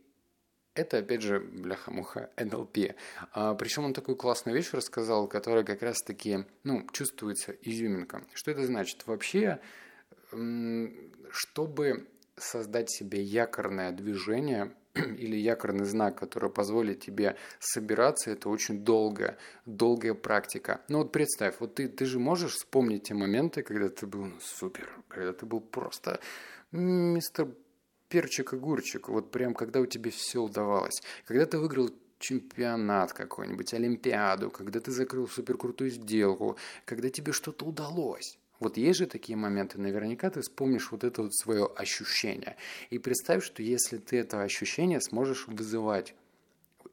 это, 0.78 0.98
опять 0.98 1.22
же, 1.22 1.40
бляха-муха, 1.40 2.30
НЛП. 2.36 2.94
А, 3.32 3.54
причем 3.54 3.84
он 3.84 3.94
такую 3.94 4.16
классную 4.16 4.56
вещь 4.56 4.72
рассказал, 4.72 5.26
которая 5.26 5.64
как 5.64 5.82
раз-таки, 5.82 6.44
ну, 6.62 6.86
чувствуется 6.92 7.52
изюминка. 7.62 8.24
Что 8.32 8.52
это 8.52 8.64
значит? 8.64 9.06
Вообще, 9.06 9.60
чтобы 11.30 12.06
создать 12.36 12.90
себе 12.90 13.20
якорное 13.20 13.90
движение 13.90 14.72
или 14.94 15.36
якорный 15.36 15.84
знак, 15.84 16.16
который 16.16 16.48
позволит 16.48 17.00
тебе 17.00 17.36
собираться, 17.58 18.30
это 18.30 18.48
очень 18.48 18.84
долгая, 18.84 19.36
долгая 19.66 20.14
практика. 20.14 20.80
Ну 20.88 20.98
вот 20.98 21.10
представь, 21.10 21.56
вот 21.58 21.74
ты, 21.74 21.88
ты 21.88 22.04
же 22.06 22.20
можешь 22.20 22.52
вспомнить 22.52 23.04
те 23.04 23.14
моменты, 23.14 23.62
когда 23.62 23.88
ты 23.88 24.06
был 24.06 24.26
ну, 24.26 24.38
супер, 24.40 24.88
когда 25.08 25.32
ты 25.32 25.44
был 25.44 25.60
просто 25.60 26.20
мистер 26.70 27.48
перчик-огурчик, 28.08 29.08
вот 29.08 29.30
прям 29.30 29.54
когда 29.54 29.80
у 29.80 29.86
тебя 29.86 30.10
все 30.10 30.42
удавалось. 30.42 31.02
Когда 31.24 31.46
ты 31.46 31.58
выиграл 31.58 31.90
чемпионат 32.18 33.12
какой-нибудь, 33.12 33.72
олимпиаду, 33.74 34.50
когда 34.50 34.80
ты 34.80 34.90
закрыл 34.90 35.28
суперкрутую 35.28 35.90
сделку, 35.90 36.56
когда 36.84 37.10
тебе 37.10 37.32
что-то 37.32 37.64
удалось. 37.64 38.38
Вот 38.60 38.76
есть 38.76 38.98
же 38.98 39.06
такие 39.06 39.36
моменты, 39.36 39.78
наверняка 39.78 40.30
ты 40.30 40.40
вспомнишь 40.40 40.90
вот 40.90 41.04
это 41.04 41.22
вот 41.22 41.34
свое 41.34 41.66
ощущение. 41.76 42.56
И 42.90 42.98
представь, 42.98 43.44
что 43.44 43.62
если 43.62 43.98
ты 43.98 44.18
это 44.18 44.42
ощущение 44.42 45.00
сможешь 45.00 45.46
вызывать, 45.46 46.14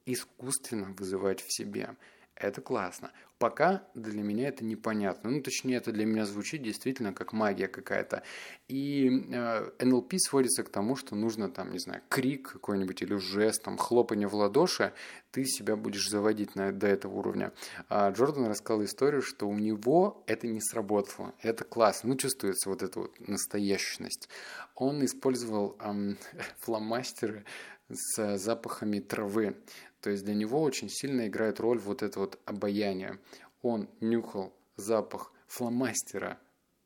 искусственно 0.06 0.94
вызывать 0.98 1.42
в 1.42 1.52
себе, 1.52 1.96
это 2.36 2.62
классно. 2.62 3.12
Пока 3.38 3.84
для 3.96 4.24
меня 4.24 4.48
это 4.48 4.64
непонятно. 4.64 5.30
Ну, 5.30 5.42
точнее, 5.42 5.76
это 5.76 5.92
для 5.92 6.06
меня 6.06 6.26
звучит 6.26 6.62
действительно 6.62 7.14
как 7.14 7.34
магия 7.34 7.68
какая-то. 7.68 8.24
И 8.70 9.10
э, 9.10 9.72
НЛП 9.84 10.14
сводится 10.18 10.64
к 10.64 10.70
тому, 10.70 10.96
что 10.96 11.16
нужно 11.16 11.50
там, 11.50 11.72
не 11.74 11.80
знаю, 11.80 12.02
крик 12.08 12.54
какой-нибудь 12.54 13.02
или 13.02 13.16
жест, 13.16 13.62
там, 13.64 13.78
хлопанье 13.78 14.30
в 14.30 14.36
ладоши, 14.36 14.94
ты 15.32 15.44
себя 15.44 15.76
будешь 15.76 16.08
заводить 16.10 16.56
на, 16.56 16.72
до 16.72 16.88
этого 16.88 17.14
уровня. 17.14 17.52
А 17.90 18.10
Джордан 18.12 18.48
рассказал 18.48 18.86
историю, 18.86 19.22
что 19.22 19.50
у 19.50 19.56
него 19.56 20.24
это 20.28 20.48
не 20.48 20.62
сработало. 20.62 21.34
Это 21.42 21.66
классно. 21.66 22.10
Ну, 22.10 22.16
чувствуется 22.16 22.70
вот 22.70 22.84
эта 22.84 23.02
вот 23.02 23.20
настоящность. 23.28 24.30
Он 24.76 25.04
использовал 25.04 25.76
эм, 25.82 26.18
фломастеры 26.60 27.44
с 27.90 28.38
запахами 28.38 29.00
травы. 29.00 29.58
То 30.06 30.12
есть 30.12 30.24
для 30.24 30.36
него 30.36 30.62
очень 30.62 30.88
сильно 30.88 31.28
играет 31.28 31.60
роль 31.60 31.80
вот 31.80 32.04
это 32.04 32.20
вот 32.20 32.40
обаяние. 32.46 33.18
Он 33.64 33.90
нюхал 34.02 34.54
запах 34.76 35.34
фломастера 35.48 36.40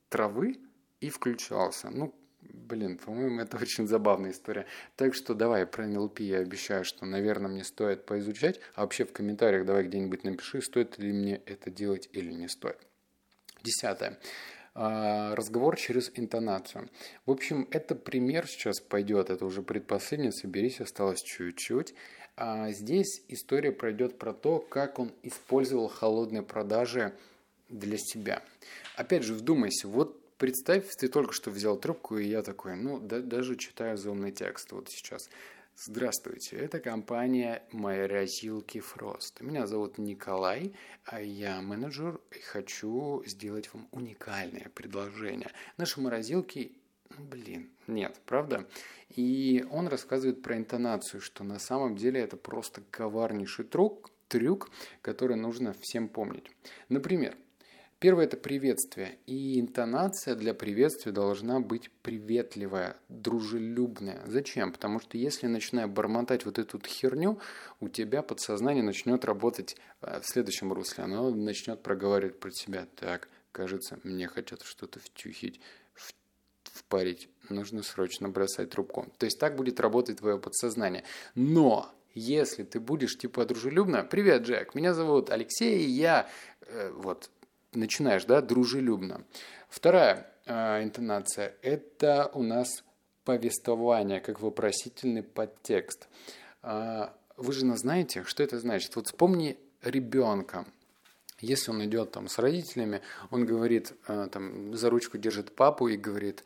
травы 0.07 0.55
и 1.01 1.09
включался. 1.09 1.89
Ну, 1.89 2.15
блин, 2.39 2.97
по-моему, 2.97 3.41
это 3.41 3.57
очень 3.61 3.89
забавная 3.89 4.31
история. 4.31 4.67
Так 4.95 5.15
что 5.15 5.33
давай 5.33 5.67
про 5.67 5.85
НЛП 5.85 6.21
я 6.21 6.37
обещаю, 6.37 6.85
что, 6.85 7.05
наверное, 7.05 7.51
мне 7.51 7.65
стоит 7.65 8.05
поизучать. 8.05 8.61
А 8.73 8.83
вообще 8.83 9.03
в 9.03 9.11
комментариях 9.11 9.65
давай 9.65 9.83
где-нибудь 9.83 10.23
напиши, 10.23 10.61
стоит 10.61 10.97
ли 10.97 11.11
мне 11.11 11.41
это 11.45 11.69
делать 11.69 12.07
или 12.13 12.31
не 12.31 12.47
стоит. 12.47 12.79
Десятое 13.63 14.17
а, 14.75 15.35
разговор 15.35 15.75
через 15.75 16.09
интонацию. 16.15 16.89
В 17.25 17.31
общем, 17.31 17.67
это 17.71 17.95
пример 17.95 18.47
сейчас 18.47 18.79
пойдет, 18.79 19.29
это 19.29 19.45
уже 19.45 19.61
предпоследний, 19.61 20.31
соберись, 20.31 20.79
осталось 20.79 21.21
чуть-чуть. 21.21 21.93
А 22.41 22.71
здесь 22.71 23.21
история 23.27 23.73
пройдет 23.73 24.17
про 24.17 24.31
то, 24.31 24.59
как 24.59 24.97
он 24.97 25.11
использовал 25.23 25.89
холодные 25.89 26.41
продажи 26.41 27.13
для 27.67 27.97
себя. 27.97 28.41
Опять 28.95 29.23
же, 29.23 29.33
вдумайся, 29.33 29.89
вот 29.89 30.17
представь, 30.37 30.85
ты 30.95 31.09
только 31.09 31.33
что 31.33 31.51
взял 31.51 31.75
трубку, 31.75 32.17
и 32.17 32.25
я 32.25 32.41
такой, 32.41 32.77
ну, 32.77 32.97
да, 32.97 33.19
даже 33.19 33.57
читаю 33.57 33.97
заумный 33.97 34.31
текст 34.31 34.71
вот 34.71 34.87
сейчас. 34.87 35.29
Здравствуйте, 35.75 36.55
это 36.55 36.79
компания 36.79 37.61
Морозилки 37.73 38.79
Фрост. 38.79 39.41
Меня 39.41 39.67
зовут 39.67 39.97
Николай, 39.97 40.73
а 41.03 41.21
я 41.21 41.61
менеджер 41.61 42.21
и 42.31 42.39
хочу 42.39 43.21
сделать 43.25 43.69
вам 43.73 43.89
уникальное 43.91 44.71
предложение. 44.73 45.51
Наши 45.75 45.99
морозилки 45.99 46.71
блин, 47.19 47.69
нет, 47.87 48.19
правда? 48.25 48.67
И 49.09 49.65
он 49.71 49.87
рассказывает 49.87 50.41
про 50.41 50.57
интонацию, 50.57 51.21
что 51.21 51.43
на 51.43 51.59
самом 51.59 51.95
деле 51.95 52.21
это 52.21 52.37
просто 52.37 52.81
коварнейший 52.91 53.65
трюк, 53.65 54.11
трюк, 54.27 54.69
который 55.01 55.35
нужно 55.35 55.73
всем 55.73 56.07
помнить. 56.07 56.45
Например, 56.87 57.35
Первое– 57.99 58.23
это 58.27 58.37
приветствие. 58.37 59.17
И 59.25 59.59
интонация 59.59 60.33
для 60.35 60.53
приветствия 60.53 61.11
должна 61.11 61.59
быть 61.59 61.91
приветливая, 62.01 62.95
дружелюбная. 63.09 64.21
Зачем? 64.25 64.71
Потому 64.71 65.01
что 65.01 65.17
если 65.17 65.47
начинаю 65.47 65.89
бормотать 65.89 66.45
вот 66.45 66.59
эту 66.59 66.79
херню, 66.79 67.41
у 67.81 67.89
тебя 67.89 68.21
подсознание 68.21 68.83
начнет 68.83 69.25
работать 69.25 69.75
э, 70.01 70.21
в 70.21 70.25
следующем 70.25 70.71
русле. 70.71 71.03
Оно 71.03 71.29
начнет 71.29 71.83
проговаривать 71.83 72.39
про 72.39 72.51
себя. 72.51 72.87
Так, 72.95 73.27
кажется, 73.51 73.99
мне 74.03 74.29
хотят 74.29 74.61
что-то 74.61 75.01
втюхить, 75.01 75.59
впарить. 76.79 77.29
Нужно 77.49 77.83
срочно 77.83 78.29
бросать 78.29 78.69
трубку. 78.71 79.07
То 79.17 79.25
есть 79.25 79.39
так 79.39 79.55
будет 79.55 79.79
работать 79.79 80.17
твое 80.17 80.37
подсознание. 80.37 81.03
Но 81.35 81.91
если 82.13 82.63
ты 82.63 82.79
будешь 82.79 83.17
типа 83.17 83.45
дружелюбно, 83.45 84.03
привет, 84.03 84.43
Джек, 84.43 84.75
меня 84.75 84.93
зовут 84.93 85.29
Алексей, 85.29 85.85
я 85.85 86.29
э, 86.61 86.91
вот 86.91 87.29
начинаешь, 87.73 88.25
да, 88.25 88.41
дружелюбно. 88.41 89.23
Вторая 89.69 90.31
э, 90.45 90.83
интонация– 90.83 91.55
это 91.61 92.31
у 92.33 92.43
нас 92.43 92.83
повествование, 93.25 94.19
как 94.19 94.41
вопросительный 94.41 95.23
подтекст. 95.23 96.07
Э, 96.63 97.09
вы 97.37 97.53
же 97.53 97.65
знаете, 97.77 98.23
что 98.25 98.43
это 98.43 98.59
значит. 98.59 98.95
Вот 98.95 99.07
вспомни 99.07 99.57
ребенка. 99.81 100.65
Если 101.39 101.71
он 101.71 101.83
идет 101.85 102.11
там 102.11 102.27
с 102.27 102.37
родителями, 102.37 103.01
он 103.31 103.45
говорит, 103.45 103.93
э, 104.07 104.27
там, 104.31 104.75
за 104.75 104.89
ручку 104.89 105.17
держит 105.17 105.55
папу 105.55 105.87
и 105.87 105.95
говорит, 105.95 106.43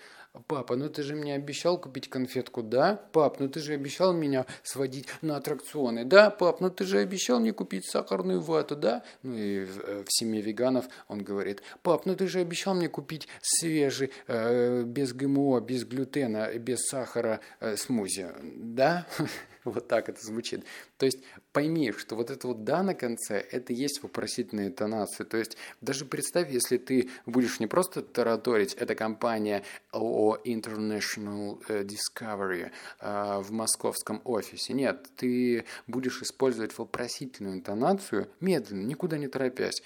Папа, 0.48 0.76
ну 0.76 0.90
ты 0.90 1.04
же 1.04 1.16
мне 1.16 1.36
обещал 1.36 1.80
купить 1.80 2.10
конфетку, 2.10 2.64
да? 2.64 2.96
Пап, 3.12 3.40
ну 3.40 3.48
ты 3.48 3.60
же 3.60 3.74
обещал 3.74 4.14
меня 4.14 4.48
сводить 4.64 5.08
на 5.22 5.38
аттракционы, 5.38 6.06
да? 6.06 6.32
Пап, 6.32 6.60
ну 6.60 6.72
ты 6.72 6.86
же 6.86 6.98
обещал 6.98 7.40
мне 7.40 7.54
купить 7.54 7.86
сахарную 7.86 8.42
вату, 8.42 8.76
да? 8.76 9.04
Ну 9.22 9.38
и 9.38 9.64
в, 9.64 9.80
э, 9.80 10.04
в 10.04 10.08
семье 10.10 10.42
веганов 10.42 10.86
он 11.08 11.24
говорит, 11.24 11.62
пап, 11.84 12.08
ну 12.08 12.16
ты 12.16 12.28
же 12.28 12.40
обещал 12.40 12.74
мне 12.74 12.90
купить 12.90 13.28
свежий, 13.44 14.12
э, 14.26 14.82
без 14.82 15.14
ГМО, 15.14 15.62
без 15.62 15.86
глютена, 15.86 16.52
без 16.58 16.80
сахара 16.88 17.40
э, 17.60 17.78
смузи, 17.78 18.30
да? 18.42 19.06
Вот 19.74 19.88
так 19.88 20.10
это 20.10 20.24
звучит. 20.24 20.66
То 20.98 21.06
есть 21.06 21.20
пойми, 21.52 21.92
что 21.92 22.16
вот 22.16 22.30
это 22.30 22.48
вот 22.48 22.64
«да» 22.64 22.84
на 22.84 22.94
конце, 22.94 23.38
это 23.52 23.74
есть 23.74 24.04
вопросительная 24.04 24.68
интонация. 24.68 25.26
То 25.26 25.38
есть 25.38 25.58
даже 25.82 26.06
представь, 26.06 26.52
если 26.52 26.78
ты 26.78 27.10
будешь 27.26 27.60
не 27.60 27.68
просто 27.68 28.02
тараторить, 28.02 28.74
это 28.74 28.96
компания 28.96 29.64
о 29.92 30.38
International 30.44 31.62
э, 31.68 31.84
Discovery 31.84 32.72
э, 33.00 33.40
в 33.42 33.52
московском 33.52 34.22
офисе. 34.24 34.74
Нет, 34.74 35.08
ты 35.16 35.66
будешь 35.88 36.22
использовать 36.22 36.78
вопросительную 36.78 37.56
интонацию 37.56 38.30
медленно, 38.40 38.86
никуда 38.86 39.18
не 39.18 39.28
торопясь 39.28 39.82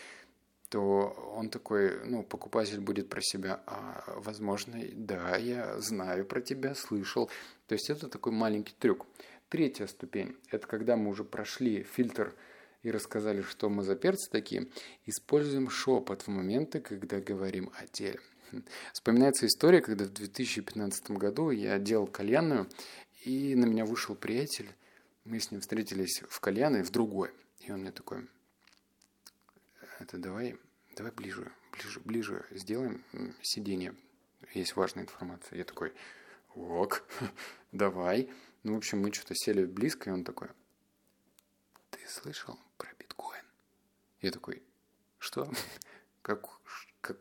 то 0.69 1.15
он 1.35 1.49
такой, 1.49 2.05
ну, 2.05 2.23
покупатель 2.23 2.81
будет 2.81 3.09
про 3.09 3.21
себя, 3.21 3.61
а, 3.65 4.03
возможно, 4.17 4.77
да, 4.93 5.37
я 5.37 5.79
знаю 5.79 6.25
про 6.25 6.41
тебя, 6.41 6.75
слышал. 6.75 7.29
То 7.67 7.73
есть 7.73 7.89
это 7.89 8.09
такой 8.09 8.33
маленький 8.33 8.73
трюк. 8.77 9.05
Третья 9.49 9.88
ступень– 9.88 10.36
это 10.51 10.67
когда 10.67 10.97
мы 10.97 11.10
уже 11.10 11.23
прошли 11.23 11.83
фильтр 11.83 12.36
и 12.83 12.91
рассказали, 12.91 13.41
что 13.41 13.69
мы 13.69 13.83
за 13.83 13.95
перцы 13.95 14.29
такие, 14.29 14.67
используем 15.05 15.69
шепот 15.69 16.23
в 16.23 16.27
моменты, 16.27 16.81
когда 16.81 17.21
говорим 17.21 17.71
о 17.79 17.88
теле. 17.88 18.19
Вспоминается 18.91 19.45
история, 19.45 19.81
когда 19.81 20.03
в 20.03 20.12
2015 20.12 21.12
году 21.12 21.51
я 21.51 21.79
делал 21.79 22.07
кальянную, 22.07 22.69
и 23.23 23.55
на 23.55 23.63
меня 23.63 23.86
вышел 23.86 24.15
приятель, 24.15 24.69
мы 25.23 25.39
с 25.39 25.49
ним 25.49 25.62
встретились 25.62 26.23
в 26.27 26.39
кальяной, 26.41 26.83
в 26.83 26.91
другой. 26.91 27.31
И 27.62 27.71
он 27.71 27.81
мне 27.81 27.91
такой, 27.91 28.27
это 29.99 30.17
давай, 30.17 30.57
давай 30.97 31.13
ближе, 31.13 31.53
ближе, 31.71 32.01
ближе 32.01 32.45
сделаем 32.51 33.01
сиденье. 33.41 33.95
Есть 34.53 34.75
важная 34.75 35.05
информация. 35.05 35.57
Я 35.57 35.63
такой, 35.63 35.93
ок, 36.53 37.03
давай. 37.71 38.29
Ну, 38.63 38.73
в 38.73 38.77
общем, 38.77 39.01
мы 39.01 39.13
что-то 39.13 39.35
сели 39.35 39.65
близко, 39.65 40.09
и 40.09 40.13
он 40.13 40.23
такой, 40.23 40.49
ты 41.89 41.99
слышал 42.07 42.59
про 42.77 42.89
биткоин? 42.99 43.45
Я 44.21 44.31
такой, 44.31 44.63
что? 45.19 45.51
Как, 46.21 46.45
как, 46.99 47.17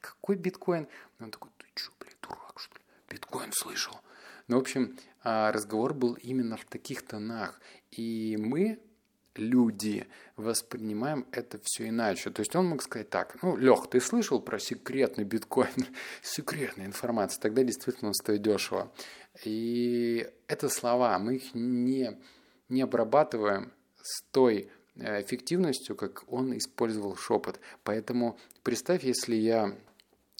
какой 0.00 0.36
биткоин? 0.36 0.86
Он 1.20 1.30
такой, 1.30 1.50
ты 1.56 1.66
что, 1.74 1.92
блядь, 1.98 2.20
дурак, 2.20 2.58
что 2.58 2.74
ли? 2.74 2.84
Биткоин 3.08 3.52
слышал. 3.52 3.98
Ну, 4.48 4.58
в 4.58 4.60
общем, 4.60 4.98
а, 5.22 5.52
разговор 5.52 5.94
был 5.94 6.14
именно 6.14 6.56
в 6.56 6.64
таких 6.66 7.06
тонах. 7.06 7.60
И 7.90 8.36
мы, 8.38 8.82
люди, 9.36 10.06
воспринимаем 10.36 11.26
это 11.32 11.58
все 11.62 11.88
иначе. 11.88 12.30
То 12.30 12.40
есть 12.40 12.54
он 12.56 12.66
мог 12.66 12.82
сказать 12.82 13.10
так, 13.10 13.42
ну, 13.42 13.56
Лех, 13.56 13.88
ты 13.90 14.00
слышал 14.00 14.40
про 14.40 14.58
секретный 14.58 15.24
биткоин? 15.24 15.86
Секретная 16.22 16.86
информация. 16.86 17.40
Тогда 17.40 17.62
действительно 17.62 18.08
он 18.08 18.14
стоит 18.14 18.42
дешево. 18.42 18.92
И 19.44 20.28
это 20.46 20.68
слова, 20.68 21.18
мы 21.18 21.36
их 21.36 21.54
не, 21.54 22.18
не 22.68 22.82
обрабатываем 22.82 23.72
с 24.02 24.22
той 24.30 24.70
э, 24.96 25.22
эффективностью, 25.22 25.96
как 25.96 26.24
он 26.30 26.56
использовал 26.56 27.16
шепот. 27.16 27.60
Поэтому 27.84 28.38
представь, 28.62 29.04
если 29.04 29.36
я, 29.36 29.76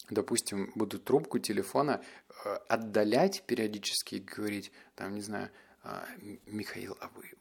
допустим, 0.09 0.71
буду 0.75 0.99
трубку 0.99 1.39
телефона 1.39 2.01
э, 2.45 2.55
отдалять 2.67 3.43
периодически 3.47 4.15
и 4.15 4.19
говорить, 4.19 4.71
там, 4.95 5.15
не 5.15 5.21
знаю, 5.21 5.49
«А, 5.85 6.05
Михаил, 6.45 6.95
а 7.01 7.09
вы, 7.13 7.33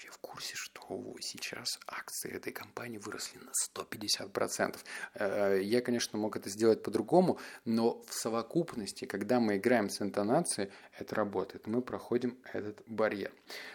вообще 0.00 0.10
в 0.10 0.18
курсе, 0.18 0.54
что 0.56 1.14
сейчас 1.20 1.78
акции 1.86 2.30
этой 2.32 2.52
компании 2.52 2.98
выросли 2.98 3.38
на 3.38 3.50
150%? 3.50 4.78
Э, 5.14 5.60
я, 5.62 5.80
конечно, 5.82 6.18
мог 6.18 6.36
это 6.36 6.48
сделать 6.48 6.82
по-другому, 6.82 7.38
но 7.64 8.02
в 8.06 8.14
совокупности, 8.14 9.04
когда 9.04 9.40
мы 9.40 9.56
играем 9.56 9.90
с 9.90 10.00
интонацией, 10.00 10.70
это 10.98 11.14
работает. 11.14 11.66
Мы 11.66 11.82
проходим 11.82 12.38
этот 12.52 12.82
барьер. 12.86 13.32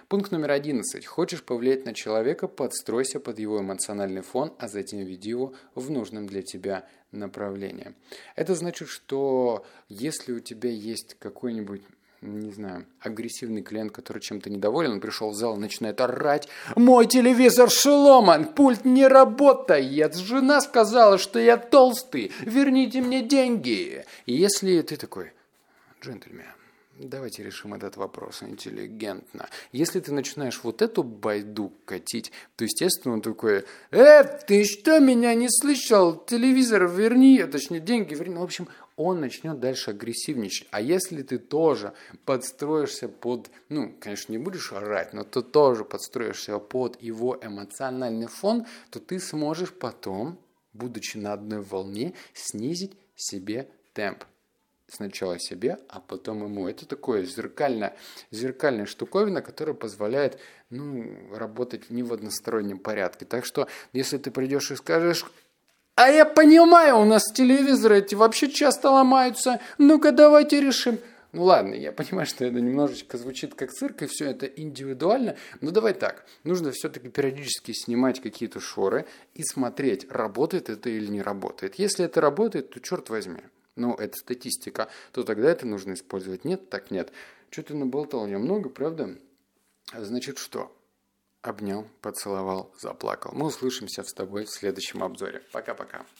Пункт 0.07 0.31
номер 0.31 0.51
11. 0.51 1.05
Хочешь 1.05 1.43
повлиять 1.43 1.85
на 1.85 1.93
человека, 1.93 2.47
подстройся 2.47 3.19
под 3.19 3.39
его 3.39 3.59
эмоциональный 3.59 4.21
фон, 4.21 4.53
а 4.57 4.67
затем 4.67 4.99
веди 4.99 5.29
его 5.29 5.53
в 5.75 5.91
нужном 5.91 6.25
для 6.25 6.41
тебя 6.41 6.87
направлении. 7.11 7.93
Это 8.35 8.55
значит, 8.55 8.87
что 8.87 9.65
если 9.89 10.33
у 10.33 10.39
тебя 10.39 10.69
есть 10.69 11.15
какой-нибудь 11.19 11.83
не 12.25 12.51
знаю, 12.51 12.85
агрессивный 12.99 13.61
клиент, 13.61 13.91
который 13.91 14.19
чем-то 14.19 14.49
недоволен, 14.49 14.93
он 14.93 14.99
пришел 14.99 15.31
в 15.31 15.35
зал, 15.35 15.57
начинает 15.57 16.01
орать, 16.01 16.47
«Мой 16.75 17.05
телевизор 17.07 17.69
сломан, 17.69 18.45
пульт 18.45 18.85
не 18.85 19.07
работает, 19.07 20.15
жена 20.15 20.61
сказала, 20.61 21.17
что 21.17 21.39
я 21.39 21.57
толстый, 21.57 22.31
верните 22.41 23.01
мне 23.01 23.21
деньги!» 23.21 24.05
И 24.25 24.33
если 24.33 24.81
ты 24.81 24.97
такой, 24.97 25.31
джентльмен, 26.01 26.45
Давайте 26.97 27.43
решим 27.43 27.73
этот 27.73 27.97
вопрос 27.97 28.41
интеллигентно. 28.41 29.49
Если 29.73 29.99
ты 29.99 30.13
начинаешь 30.13 30.61
вот 30.63 30.81
эту 30.81 31.03
байду 31.03 31.73
катить, 31.83 32.31
то, 32.55 32.63
естественно, 32.63 33.15
он 33.15 33.21
такой, 33.21 33.65
«Э, 33.91 34.23
ты 34.23 34.63
что, 34.63 35.01
меня 35.01 35.33
не 35.33 35.49
слышал? 35.49 36.15
Телевизор 36.15 36.87
верни, 36.87 37.43
точнее, 37.43 37.81
деньги 37.81 38.13
верни». 38.13 38.35
Ну, 38.35 38.41
в 38.41 38.45
общем, 38.45 38.69
он 38.95 39.19
начнет 39.19 39.59
дальше 39.59 39.91
агрессивничать. 39.91 40.67
А 40.71 40.81
если 40.81 41.21
ты 41.21 41.37
тоже 41.37 41.93
подстроишься 42.23 43.09
под, 43.09 43.49
ну, 43.69 43.93
конечно, 43.99 44.31
не 44.31 44.37
будешь 44.37 44.71
орать, 44.71 45.13
но 45.13 45.23
ты 45.23 45.41
тоже 45.41 45.83
подстроишься 45.83 46.57
под 46.59 47.01
его 47.01 47.37
эмоциональный 47.41 48.27
фон, 48.27 48.65
то 48.89 48.99
ты 48.99 49.19
сможешь 49.19 49.73
потом, 49.73 50.39
будучи 50.73 51.17
на 51.17 51.33
одной 51.33 51.61
волне, 51.61 52.13
снизить 52.33 52.97
себе 53.15 53.69
темп 53.93 54.23
сначала 54.87 55.39
себе, 55.39 55.79
а 55.89 55.99
потом 55.99 56.43
ему. 56.43 56.67
Это 56.67 56.85
такое 56.85 57.23
зеркальная, 57.25 57.95
зеркальная 58.31 58.85
штуковина, 58.85 59.41
которая 59.41 59.75
позволяет 59.75 60.39
ну, 60.69 61.35
работать 61.35 61.89
не 61.89 62.03
в 62.03 62.13
одностороннем 62.13 62.79
порядке. 62.79 63.25
Так 63.25 63.45
что, 63.45 63.67
если 63.93 64.17
ты 64.17 64.31
придешь 64.31 64.71
и 64.71 64.75
скажешь, 64.75 65.25
а 65.95 66.09
я 66.09 66.25
понимаю, 66.25 66.97
у 66.97 67.05
нас 67.05 67.31
телевизоры 67.31 67.99
эти 67.99 68.15
вообще 68.15 68.49
часто 68.51 68.89
ломаются, 68.91 69.59
ну-ка 69.77 70.11
давайте 70.11 70.59
решим. 70.59 70.99
Ну 71.31 71.43
ладно, 71.43 71.73
я 71.73 71.91
понимаю, 71.91 72.25
что 72.25 72.45
это 72.45 72.61
немножечко 72.61 73.17
звучит 73.17 73.55
как 73.55 73.71
цирк, 73.71 74.03
и 74.03 74.07
все 74.07 74.29
это 74.29 74.45
индивидуально, 74.45 75.35
но 75.59 75.71
давай 75.71 75.93
так, 75.93 76.25
нужно 76.43 76.71
все-таки 76.71 77.09
периодически 77.09 77.73
снимать 77.73 78.21
какие-то 78.21 78.61
шоры 78.61 79.05
и 79.33 79.43
смотреть, 79.43 80.09
работает 80.09 80.69
это 80.69 80.89
или 80.89 81.07
не 81.07 81.21
работает. 81.21 81.75
Если 81.75 82.05
это 82.05 82.21
работает, 82.21 82.69
то 82.69 82.79
черт 82.79 83.09
возьми, 83.09 83.41
ну, 83.75 83.93
это 83.95 84.17
статистика, 84.17 84.87
то 85.11 85.23
тогда 85.23 85.49
это 85.49 85.65
нужно 85.67 85.93
использовать. 85.93 86.45
Нет, 86.45 86.69
так 86.69 86.91
нет. 86.91 87.11
Что 87.49 87.63
ты 87.63 87.73
наболтал? 87.73 88.27
Я 88.27 88.39
много, 88.39 88.69
правда? 88.69 89.17
Значит, 89.93 90.39
что? 90.39 90.74
Обнял, 91.45 91.85
поцеловал, 92.01 92.73
заплакал. 92.79 93.31
Мы 93.35 93.45
услышимся 93.45 94.01
с 94.01 94.11
тобой 94.13 94.45
в 94.45 94.49
следующем 94.49 95.03
обзоре. 95.03 95.43
Пока-пока. 95.51 96.07